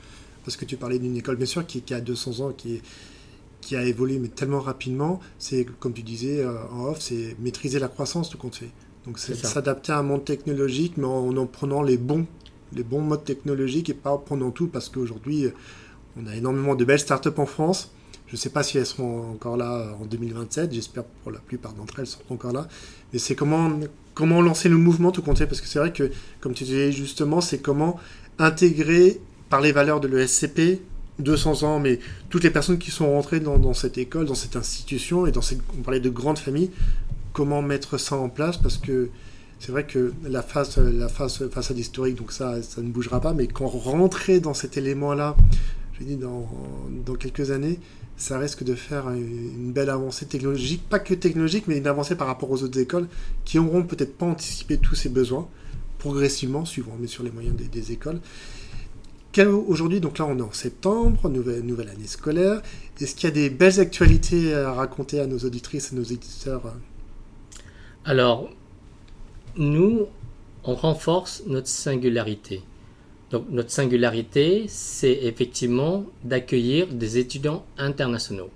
Parce 0.44 0.56
que 0.56 0.64
tu 0.64 0.76
parlais 0.76 0.98
d'une 0.98 1.16
école, 1.16 1.36
bien 1.36 1.46
sûr, 1.46 1.66
qui, 1.66 1.82
a 1.92 2.00
200 2.00 2.40
ans, 2.40 2.52
qui, 2.52 2.80
qui 3.60 3.76
a 3.76 3.84
évolué 3.84 4.18
mais 4.18 4.28
tellement 4.28 4.60
rapidement. 4.60 5.20
C'est, 5.38 5.66
comme 5.78 5.92
tu 5.92 6.02
disais 6.02 6.40
euh, 6.40 6.54
en 6.72 6.86
off, 6.86 7.00
c'est 7.00 7.36
maîtriser 7.40 7.78
la 7.78 7.88
croissance, 7.88 8.30
tout 8.30 8.38
compte 8.38 8.56
fait. 8.56 8.70
Donc 9.06 9.18
c'est 9.18 9.34
s'adapter 9.34 9.92
à 9.92 9.98
un 9.98 10.02
monde 10.02 10.24
technologique, 10.24 10.96
mais 10.96 11.06
en, 11.06 11.36
en 11.36 11.46
prenant 11.46 11.82
les 11.82 11.96
bons, 11.96 12.26
les 12.74 12.82
bons 12.82 13.00
modes 13.00 13.24
technologiques 13.24 13.88
et 13.88 13.94
pas 13.94 14.10
en 14.10 14.18
prenant 14.18 14.50
tout, 14.50 14.68
parce 14.68 14.88
qu'aujourd'hui, 14.88 15.46
on 16.20 16.26
a 16.26 16.36
énormément 16.36 16.74
de 16.74 16.84
belles 16.84 17.00
startups 17.00 17.30
en 17.38 17.46
France 17.46 17.90
je 18.30 18.36
ne 18.36 18.38
sais 18.38 18.50
pas 18.50 18.62
si 18.62 18.78
elles 18.78 18.86
seront 18.86 19.32
encore 19.32 19.56
là 19.56 19.96
en 20.00 20.04
2027. 20.04 20.72
J'espère 20.72 21.02
pour 21.02 21.32
la 21.32 21.40
plupart 21.40 21.72
d'entre 21.72 21.98
elles 21.98 22.06
seront 22.06 22.34
encore 22.34 22.52
là. 22.52 22.68
Mais 23.12 23.18
c'est 23.18 23.34
comment, 23.34 23.80
comment 24.14 24.40
lancer 24.40 24.68
le 24.68 24.76
mouvement 24.76 25.10
tout 25.10 25.20
compte 25.20 25.44
Parce 25.44 25.60
que 25.60 25.66
c'est 25.66 25.80
vrai 25.80 25.92
que, 25.92 26.12
comme 26.38 26.54
tu 26.54 26.62
disais 26.62 26.92
justement, 26.92 27.40
c'est 27.40 27.58
comment 27.58 27.98
intégrer 28.38 29.20
par 29.48 29.60
les 29.60 29.72
valeurs 29.72 29.98
de 29.98 30.06
l'ESCP, 30.06 30.80
200 31.20 31.62
ans, 31.62 31.78
mais 31.78 31.98
toutes 32.28 32.44
les 32.44 32.50
personnes 32.50 32.78
qui 32.78 32.90
sont 32.90 33.10
rentrées 33.10 33.40
dans, 33.40 33.74
cette 33.74 33.98
école, 33.98 34.26
dans 34.26 34.34
cette 34.34 34.56
institution, 34.56 35.26
et 35.26 35.32
on 35.78 35.82
parlait 35.82 36.00
de 36.00 36.10
grandes 36.10 36.38
familles, 36.38 36.70
comment 37.32 37.62
mettre 37.62 37.98
ça 37.98 38.16
en 38.16 38.28
place? 38.28 38.56
Parce 38.56 38.78
que 38.78 39.10
c'est 39.58 39.72
vrai 39.72 39.86
que 39.86 40.12
la 40.28 40.42
phase, 40.42 40.78
la 40.78 41.08
phase 41.08 41.48
façade 41.50 41.78
historique, 41.78 42.16
donc 42.16 42.32
ça, 42.32 42.62
ça 42.62 42.80
ne 42.80 42.88
bougera 42.88 43.20
pas, 43.20 43.34
mais 43.34 43.46
quand 43.46 43.68
rentrer 43.68 44.40
dans 44.40 44.54
cet 44.54 44.76
élément-là, 44.76 45.36
je 45.98 46.04
dis 46.04 46.16
dans, 46.16 46.48
dans 47.04 47.14
quelques 47.14 47.50
années, 47.50 47.78
ça 48.20 48.38
risque 48.38 48.64
de 48.64 48.74
faire 48.74 49.08
une 49.10 49.72
belle 49.72 49.88
avancée 49.88 50.26
technologique, 50.26 50.86
pas 50.88 50.98
que 50.98 51.14
technologique, 51.14 51.64
mais 51.66 51.78
une 51.78 51.86
avancée 51.86 52.14
par 52.14 52.26
rapport 52.26 52.50
aux 52.50 52.62
autres 52.62 52.78
écoles 52.78 53.08
qui 53.46 53.58
n'auront 53.58 53.82
peut-être 53.82 54.16
pas 54.16 54.26
anticipé 54.26 54.76
tous 54.76 54.94
ces 54.94 55.08
besoins 55.08 55.48
progressivement, 55.98 56.64
suivant 56.64 56.96
mais 56.98 57.06
sur 57.06 57.22
les 57.22 57.30
moyens 57.30 57.56
des, 57.56 57.92
écoles. 57.92 58.20
Aujourd'hui, 59.38 60.00
donc 60.00 60.18
là 60.18 60.26
on 60.26 60.36
est 60.38 60.42
en 60.42 60.50
septembre, 60.50 61.28
nouvelle, 61.28 61.88
année 61.88 62.08
scolaire. 62.08 62.62
Est-ce 63.00 63.14
qu'il 63.14 63.28
y 63.28 63.32
a 63.32 63.34
des 63.34 63.48
belles 63.48 63.78
actualités 63.78 64.52
à 64.52 64.72
raconter 64.72 65.20
à 65.20 65.28
nos 65.28 65.38
auditrices 65.38 65.92
et 65.92 65.96
nos 65.96 66.02
éditeurs 66.02 66.74
Alors, 68.04 68.50
nous, 69.56 70.06
on 70.64 70.74
renforce 70.74 71.44
notre 71.46 71.68
singularité. 71.68 72.62
Donc 73.30 73.44
notre 73.50 73.70
singularité, 73.70 74.64
c'est 74.66 75.20
effectivement 75.22 76.06
d'accueillir 76.24 76.88
des 76.88 77.18
étudiants 77.18 77.64
internationaux. 77.78 78.50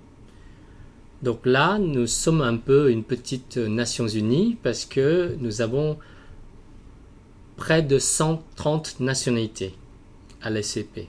Donc 1.23 1.45
là, 1.45 1.79
nous 1.79 2.05
sommes 2.05 2.41
un 2.41 2.57
peu 2.57 2.91
une 2.91 3.05
petite 3.05 3.55
Nations 3.55 4.09
Unies 4.09 4.57
parce 4.61 4.83
que 4.83 5.37
nous 5.39 5.61
avons 5.61 5.97
près 7.55 7.81
de 7.81 7.97
130 7.97 8.99
nationalités 8.99 9.73
à. 10.51 11.07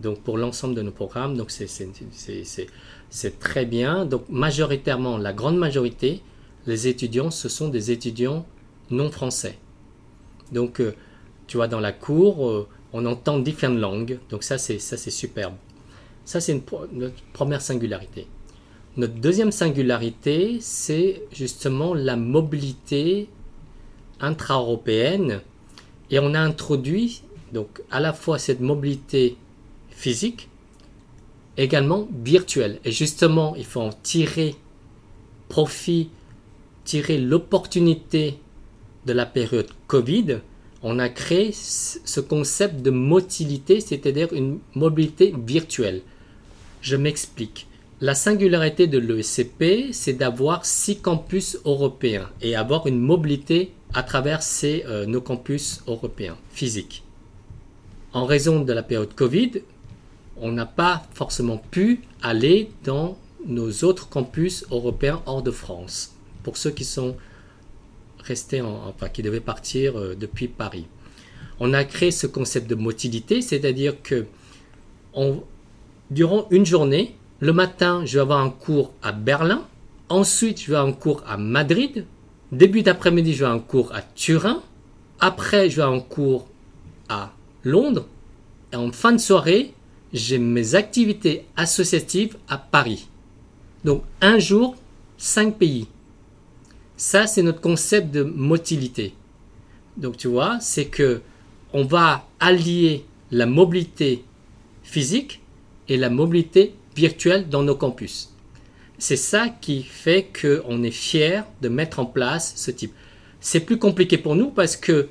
Donc 0.00 0.20
pour 0.20 0.36
l'ensemble 0.36 0.74
de 0.74 0.82
nos 0.82 0.90
programmes, 0.90 1.36
donc 1.36 1.50
c'est 1.50 3.38
très 3.38 3.64
bien. 3.64 4.04
Donc 4.04 4.28
majoritairement, 4.28 5.16
la 5.18 5.32
grande 5.32 5.56
majorité, 5.56 6.22
les 6.66 6.88
étudiants, 6.88 7.30
ce 7.30 7.48
sont 7.48 7.68
des 7.68 7.90
étudiants 7.90 8.46
non 8.90 9.10
français. 9.10 9.58
Donc 10.52 10.80
euh, 10.80 10.94
tu 11.46 11.56
vois, 11.56 11.68
dans 11.68 11.80
la 11.80 11.92
cour, 11.92 12.48
euh, 12.48 12.68
on 12.92 13.04
entend 13.06 13.38
différentes 13.38 13.78
langues, 13.78 14.18
donc 14.30 14.42
ça 14.42 14.58
c'est 14.58 14.78
ça 14.78 14.96
c'est 14.96 15.10
superbe. 15.10 15.54
Ça 16.24 16.40
c'est 16.40 16.60
notre 16.92 17.22
première 17.32 17.62
singularité. 17.62 18.26
Notre 18.96 19.14
deuxième 19.14 19.52
singularité, 19.52 20.58
c'est 20.60 21.22
justement 21.30 21.94
la 21.94 22.16
mobilité 22.16 23.28
intra-européenne 24.20 25.42
et 26.10 26.18
on 26.18 26.32
a 26.34 26.40
introduit 26.40 27.22
donc 27.52 27.82
à 27.90 28.00
la 28.00 28.12
fois 28.12 28.38
cette 28.38 28.60
mobilité 28.60 29.36
physique, 29.90 30.48
également 31.56 32.08
virtuelle. 32.22 32.80
Et 32.84 32.92
justement, 32.92 33.54
il 33.56 33.64
faut 33.64 33.80
en 33.80 33.92
tirer 33.92 34.54
profit, 35.48 36.10
tirer 36.84 37.18
l'opportunité 37.18 38.38
de 39.06 39.12
la 39.12 39.26
période 39.26 39.68
Covid 39.86 40.40
on 40.88 40.98
a 40.98 41.08
créé 41.08 41.50
ce 41.52 42.20
concept 42.20 42.82
de 42.82 42.90
motilité, 42.90 43.80
c'est-à-dire 43.80 44.32
une 44.32 44.60
mobilité 44.74 45.34
virtuelle. 45.36 46.02
Je 46.80 46.96
m'explique. 46.96 47.66
La 48.00 48.14
singularité 48.14 48.86
de 48.86 48.98
l'ESCP, 48.98 49.92
c'est 49.92 50.12
d'avoir 50.12 50.66
six 50.66 51.00
campus 51.00 51.58
européens 51.64 52.28
et 52.42 52.54
avoir 52.54 52.86
une 52.86 53.00
mobilité 53.00 53.72
à 53.94 54.02
travers 54.02 54.42
ces, 54.42 54.84
euh, 54.86 55.06
nos 55.06 55.22
campus 55.22 55.82
européens 55.86 56.36
physiques. 56.52 57.02
En 58.16 58.24
raison 58.24 58.60
de 58.60 58.72
la 58.72 58.82
période 58.82 59.14
Covid, 59.14 59.60
on 60.38 60.50
n'a 60.50 60.64
pas 60.64 61.02
forcément 61.12 61.58
pu 61.58 62.00
aller 62.22 62.70
dans 62.82 63.18
nos 63.46 63.70
autres 63.84 64.08
campus 64.08 64.64
européens 64.70 65.20
hors 65.26 65.42
de 65.42 65.50
France. 65.50 66.14
Pour 66.42 66.56
ceux 66.56 66.70
qui 66.70 66.86
sont 66.86 67.14
restait 68.20 68.62
enfin, 68.62 69.10
qui 69.10 69.22
devait 69.22 69.40
partir 69.40 69.98
euh, 69.98 70.14
depuis 70.18 70.48
Paris. 70.48 70.86
On 71.60 71.74
a 71.74 71.84
créé 71.84 72.10
ce 72.10 72.26
concept 72.26 72.70
de 72.70 72.74
motilité, 72.74 73.42
c'est-à-dire 73.42 74.00
que 74.02 74.24
durant 76.10 76.46
une 76.50 76.64
journée, 76.64 77.16
le 77.40 77.52
matin, 77.52 78.06
je 78.06 78.14
vais 78.14 78.22
avoir 78.22 78.40
un 78.40 78.48
cours 78.48 78.94
à 79.02 79.12
Berlin, 79.12 79.66
ensuite, 80.08 80.62
je 80.62 80.70
vais 80.70 80.76
avoir 80.78 80.90
un 80.90 80.96
cours 80.96 81.22
à 81.26 81.36
Madrid, 81.36 82.06
début 82.50 82.80
d'après-midi, 82.80 83.34
je 83.34 83.40
vais 83.40 83.44
avoir 83.44 83.62
un 83.62 83.66
cours 83.66 83.94
à 83.94 84.00
Turin, 84.00 84.62
après, 85.20 85.68
je 85.68 85.76
vais 85.76 85.82
avoir 85.82 85.98
un 85.98 86.02
cours 86.02 86.48
Londres, 87.66 88.06
et 88.72 88.76
en 88.76 88.92
fin 88.92 89.12
de 89.12 89.18
soirée, 89.18 89.74
j'ai 90.12 90.38
mes 90.38 90.76
activités 90.76 91.46
associatives 91.56 92.36
à 92.48 92.58
Paris. 92.58 93.08
Donc, 93.84 94.04
un 94.20 94.38
jour, 94.38 94.76
cinq 95.18 95.58
pays. 95.58 95.88
Ça, 96.96 97.26
c'est 97.26 97.42
notre 97.42 97.60
concept 97.60 98.12
de 98.12 98.22
motilité. 98.22 99.14
Donc, 99.96 100.16
tu 100.16 100.28
vois, 100.28 100.58
c'est 100.60 100.86
que 100.86 101.22
on 101.72 101.84
va 101.84 102.28
allier 102.38 103.04
la 103.32 103.46
mobilité 103.46 104.24
physique 104.84 105.40
et 105.88 105.96
la 105.96 106.08
mobilité 106.08 106.74
virtuelle 106.94 107.48
dans 107.48 107.64
nos 107.64 107.74
campus. 107.74 108.32
C'est 108.98 109.16
ça 109.16 109.48
qui 109.48 109.82
fait 109.82 110.28
qu'on 110.40 110.82
est 110.84 110.90
fier 110.90 111.44
de 111.62 111.68
mettre 111.68 111.98
en 111.98 112.06
place 112.06 112.52
ce 112.56 112.70
type. 112.70 112.94
C'est 113.40 113.60
plus 113.60 113.78
compliqué 113.78 114.18
pour 114.18 114.36
nous 114.36 114.50
parce 114.50 114.76
que 114.76 115.08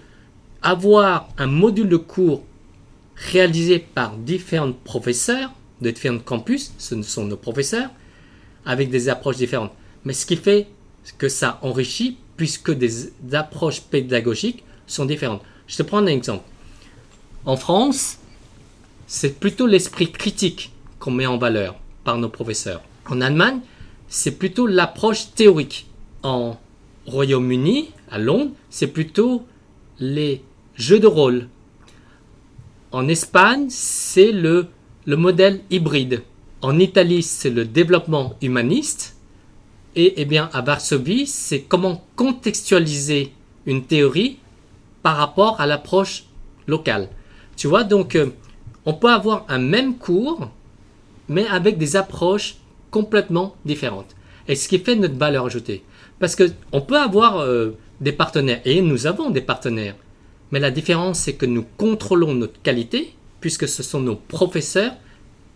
avoir 0.65 1.29
un 1.37 1.45
module 1.45 1.87
de 1.87 1.97
cours 1.97 2.43
réalisé 3.15 3.79
par 3.79 4.17
différents 4.17 4.73
professeurs 4.73 5.51
de 5.81 5.91
différents 5.91 6.19
campus, 6.19 6.73
ce 6.77 6.99
sont 7.03 7.25
nos 7.25 7.37
professeurs, 7.37 7.89
avec 8.65 8.89
des 8.89 9.09
approches 9.09 9.37
différentes. 9.37 9.71
Mais 10.03 10.13
ce 10.13 10.25
qui 10.25 10.35
fait 10.35 10.67
que 11.17 11.29
ça 11.29 11.59
enrichit 11.61 12.17
puisque 12.35 12.71
des 12.71 13.11
approches 13.33 13.81
pédagogiques 13.81 14.63
sont 14.87 15.05
différentes. 15.05 15.41
Je 15.67 15.77
te 15.77 15.83
prends 15.83 15.99
un 15.99 16.07
exemple. 16.07 16.43
En 17.45 17.57
France, 17.57 18.17
c'est 19.05 19.39
plutôt 19.39 19.67
l'esprit 19.67 20.11
critique 20.11 20.71
qu'on 20.99 21.11
met 21.11 21.27
en 21.27 21.37
valeur 21.37 21.75
par 22.03 22.17
nos 22.17 22.29
professeurs. 22.29 22.81
En 23.07 23.21
Allemagne, 23.21 23.59
c'est 24.07 24.37
plutôt 24.39 24.65
l'approche 24.65 25.33
théorique. 25.35 25.87
En 26.23 26.57
Royaume-Uni, 27.05 27.91
à 28.09 28.17
Londres, 28.17 28.51
c'est 28.71 28.87
plutôt 28.87 29.45
les 29.99 30.41
jeux 30.75 30.99
de 30.99 31.07
rôle. 31.07 31.47
En 32.91 33.07
Espagne, 33.07 33.67
c'est 33.69 34.31
le, 34.31 34.67
le 35.05 35.17
modèle 35.17 35.61
hybride. 35.69 36.23
En 36.61 36.79
Italie, 36.79 37.23
c'est 37.23 37.49
le 37.49 37.65
développement 37.65 38.35
humaniste. 38.41 39.17
Et 39.95 40.13
eh 40.17 40.25
bien, 40.25 40.49
à 40.53 40.61
Varsovie, 40.61 41.27
c'est 41.27 41.61
comment 41.61 42.03
contextualiser 42.15 43.33
une 43.65 43.85
théorie 43.85 44.39
par 45.01 45.17
rapport 45.17 45.61
à 45.61 45.65
l'approche 45.65 46.25
locale. 46.67 47.09
Tu 47.55 47.67
vois, 47.67 47.83
donc, 47.83 48.15
euh, 48.15 48.31
on 48.85 48.93
peut 48.93 49.11
avoir 49.11 49.45
un 49.47 49.59
même 49.59 49.97
cours, 49.97 50.49
mais 51.29 51.47
avec 51.47 51.77
des 51.77 51.95
approches 51.95 52.57
complètement 52.91 53.55
différentes. 53.65 54.15
Et 54.47 54.55
ce 54.55 54.67
qui 54.67 54.79
fait 54.79 54.95
notre 54.95 55.15
valeur 55.15 55.45
ajoutée. 55.45 55.83
Parce 56.19 56.35
qu'on 56.35 56.81
peut 56.81 56.97
avoir 56.97 57.39
euh, 57.39 57.77
des 58.01 58.11
partenaires, 58.11 58.61
et 58.65 58.81
nous 58.81 59.07
avons 59.07 59.29
des 59.29 59.41
partenaires, 59.41 59.95
mais 60.51 60.59
la 60.59 60.71
différence, 60.71 61.19
c'est 61.19 61.33
que 61.33 61.45
nous 61.45 61.65
contrôlons 61.77 62.33
notre 62.33 62.61
qualité, 62.61 63.15
puisque 63.39 63.67
ce 63.67 63.83
sont 63.83 63.99
nos 63.99 64.15
professeurs. 64.15 64.93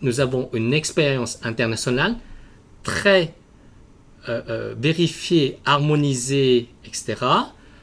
Nous 0.02 0.20
avons 0.20 0.48
une 0.52 0.72
expérience 0.72 1.38
internationale 1.42 2.16
très 2.82 3.34
euh, 4.28 4.42
euh, 4.48 4.74
vérifiée, 4.78 5.58
harmonisée, 5.64 6.68
etc. 6.84 7.16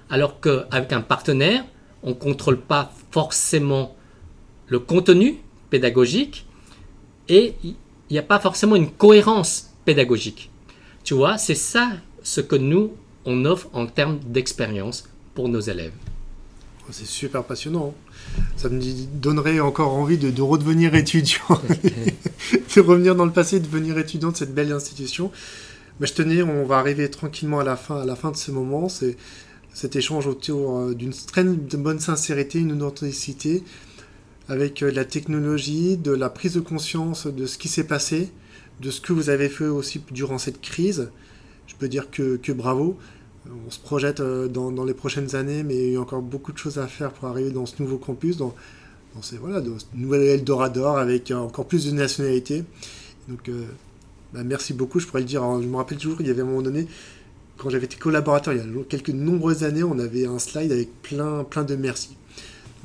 Alors 0.09 0.39
qu'avec 0.39 0.93
un 0.93 1.01
partenaire, 1.01 1.65
on 2.03 2.09
ne 2.09 2.15
contrôle 2.15 2.59
pas 2.59 2.91
forcément 3.11 3.95
le 4.67 4.79
contenu 4.79 5.37
pédagogique 5.69 6.45
et 7.27 7.55
il 7.63 7.75
n'y 8.11 8.17
a 8.17 8.23
pas 8.23 8.39
forcément 8.39 8.75
une 8.75 8.91
cohérence 8.91 9.73
pédagogique. 9.85 10.49
Tu 11.03 11.13
vois, 11.13 11.37
c'est 11.37 11.55
ça 11.55 11.91
ce 12.23 12.41
que 12.41 12.55
nous, 12.55 12.93
on 13.25 13.45
offre 13.45 13.69
en 13.73 13.85
termes 13.85 14.19
d'expérience 14.19 15.09
pour 15.33 15.49
nos 15.49 15.59
élèves. 15.59 15.93
Oh, 16.87 16.93
c'est 16.93 17.05
super 17.05 17.43
passionnant. 17.43 17.93
Ça 18.55 18.69
me 18.69 18.81
donnerait 19.19 19.59
encore 19.59 19.93
envie 19.93 20.17
de, 20.17 20.41
redevenir 20.41 20.95
étudiant, 20.95 21.43
de 22.75 22.81
revenir 22.81 23.13
dans 23.13 23.25
le 23.25 23.33
passé, 23.33 23.59
de 23.59 23.65
devenir 23.65 23.97
étudiant 23.97 24.31
de 24.31 24.37
cette 24.37 24.55
belle 24.55 24.71
institution. 24.71 25.29
Mais 25.99 26.07
je 26.07 26.13
tenais, 26.13 26.41
on 26.43 26.65
va 26.65 26.77
arriver 26.77 27.09
tranquillement 27.09 27.59
à 27.59 27.65
la 27.65 27.75
fin, 27.75 27.99
à 28.01 28.05
la 28.05 28.15
fin 28.15 28.31
de 28.31 28.37
ce 28.37 28.51
moment. 28.51 28.87
C'est 28.87 29.17
cet 29.73 29.97
échange 29.97 30.27
autour 30.27 30.77
euh, 30.77 30.95
d'une 30.95 31.11
très 31.11 31.43
bonne 31.43 31.99
sincérité, 31.99 32.59
une 32.59 32.81
authenticité, 32.81 33.63
avec 34.47 34.81
euh, 34.81 34.89
la 34.89 35.03
technologie, 35.03 35.97
de 35.97 36.11
la 36.11 36.29
prise 36.29 36.53
de 36.53 36.61
conscience 36.61 37.27
de 37.27 37.45
ce 37.45 37.57
qui 37.57 37.67
s'est 37.67 37.83
passé, 37.83 38.31
de 38.79 38.91
ce 38.91 39.01
que 39.01 39.11
vous 39.11 39.29
avez 39.29 39.49
fait 39.49 39.65
aussi 39.65 40.01
durant 40.11 40.37
cette 40.37 40.61
crise. 40.61 41.09
Je 41.67 41.75
peux 41.75 41.89
dire 41.89 42.09
que, 42.11 42.37
que 42.37 42.53
bravo. 42.53 42.97
On 43.67 43.71
se 43.71 43.79
projette 43.79 44.19
euh, 44.19 44.47
dans, 44.47 44.85
les 44.85 44.93
prochaines 44.93 45.35
années, 45.35 45.63
mais 45.63 45.87
il 45.87 45.93
y 45.93 45.95
a 45.95 46.01
encore 46.01 46.21
beaucoup 46.21 46.51
de 46.51 46.57
choses 46.57 46.77
à 46.79 46.87
faire 46.87 47.11
pour 47.11 47.27
arriver 47.27 47.51
dans 47.51 47.65
ce 47.65 47.81
nouveau 47.81 47.97
campus, 47.97 48.37
dans, 48.37 48.53
dans, 49.15 49.21
ce 49.21 49.35
nouvel 49.95 50.21
Eldorado 50.21 50.85
avec 50.85 51.31
encore 51.31 51.65
plus 51.65 51.85
de 51.85 51.91
nationalités. 51.91 52.63
Donc, 53.27 53.49
bah, 54.33 54.43
merci 54.43 54.73
beaucoup, 54.73 54.99
je 54.99 55.07
pourrais 55.07 55.21
le 55.21 55.27
dire. 55.27 55.43
je 55.61 55.67
me 55.67 55.75
rappelle 55.75 55.97
toujours, 55.97 56.21
il 56.21 56.27
y 56.27 56.29
avait 56.29 56.41
un 56.41 56.45
moment 56.45 56.61
donné, 56.61 56.87
quand 57.57 57.69
j'avais 57.69 57.85
été 57.85 57.97
collaborateur 57.97 58.53
il 58.53 58.59
y 58.59 58.61
a 58.61 58.83
quelques 58.87 59.09
nombreuses 59.09 59.63
années, 59.63 59.83
on 59.83 59.99
avait 59.99 60.25
un 60.25 60.39
slide 60.39 60.71
avec 60.71 61.01
plein, 61.01 61.43
plein 61.43 61.63
de 61.63 61.75
merci. 61.75 62.15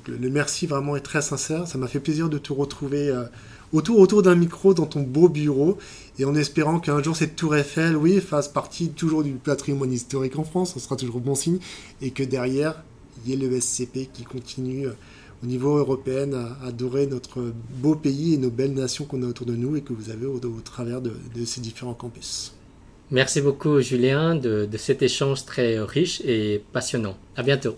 le, 0.07 0.31
merci 0.31 0.67
vraiment 0.67 0.97
est 0.97 1.01
très 1.01 1.23
sincère. 1.23 1.67
Ça 1.69 1.79
m'a 1.79 1.87
fait 1.87 2.01
plaisir 2.01 2.29
de 2.29 2.39
te 2.39 2.53
retrouver 2.53 3.09
euh, 3.09 3.25
autour, 3.73 3.99
autour 3.99 4.23
d'un 4.23 4.35
micro 4.35 4.75
dans 4.75 4.87
ton 4.87 5.03
beau 5.03 5.29
bureau 5.29 5.79
et 6.19 6.25
en 6.25 6.35
espérant 6.35 6.81
qu'un 6.81 7.03
jour 7.03 7.17
cette 7.17 7.37
tour 7.37 7.57
Eiffel, 7.57 7.97
oui, 7.97 8.21
fasse 8.21 8.49
partie 8.49 8.91
toujours 8.91 9.23
du 9.23 9.33
patrimoine 9.33 9.93
historique 9.93 10.39
en 10.39 10.45
France. 10.45 10.75
Ce 10.75 10.81
sera 10.81 10.97
toujours 10.97 11.21
bon 11.21 11.35
signe 11.35 11.59
et 12.01 12.11
que 12.11 12.23
derrière, 12.23 12.83
il 13.25 13.31
y 13.31 13.35
ait 13.35 13.49
le 13.49 13.61
SCP 13.61 14.09
qui 14.13 14.25
continue 14.25 14.87
euh, 14.87 14.93
au 15.43 15.47
niveau 15.47 15.77
européen 15.77 16.33
à 16.33 16.67
adorer 16.67 17.07
notre 17.07 17.53
beau 17.81 17.95
pays 17.95 18.35
et 18.35 18.39
nos 18.39 18.51
belles 18.51 18.75
nations 18.75 19.05
qu'on 19.05 19.23
a 19.23 19.27
autour 19.27 19.47
de 19.47 19.57
nous 19.57 19.77
et 19.77 19.81
que 19.81 19.93
vous 19.93 20.11
avez 20.11 20.27
au, 20.27 20.39
travers 20.65 21.01
de 21.01 21.13
ces 21.45 21.61
différents 21.61 21.95
campus. 21.95 22.53
Merci 23.13 23.43
beaucoup 23.43 23.79
Julien 23.83 24.35
de, 24.35 24.65
de 24.65 24.77
cet 24.79 25.03
échange 25.03 25.45
très 25.45 25.79
riche 25.81 26.23
et 26.25 26.65
passionnant. 26.73 27.15
À 27.37 27.43
bientôt. 27.43 27.77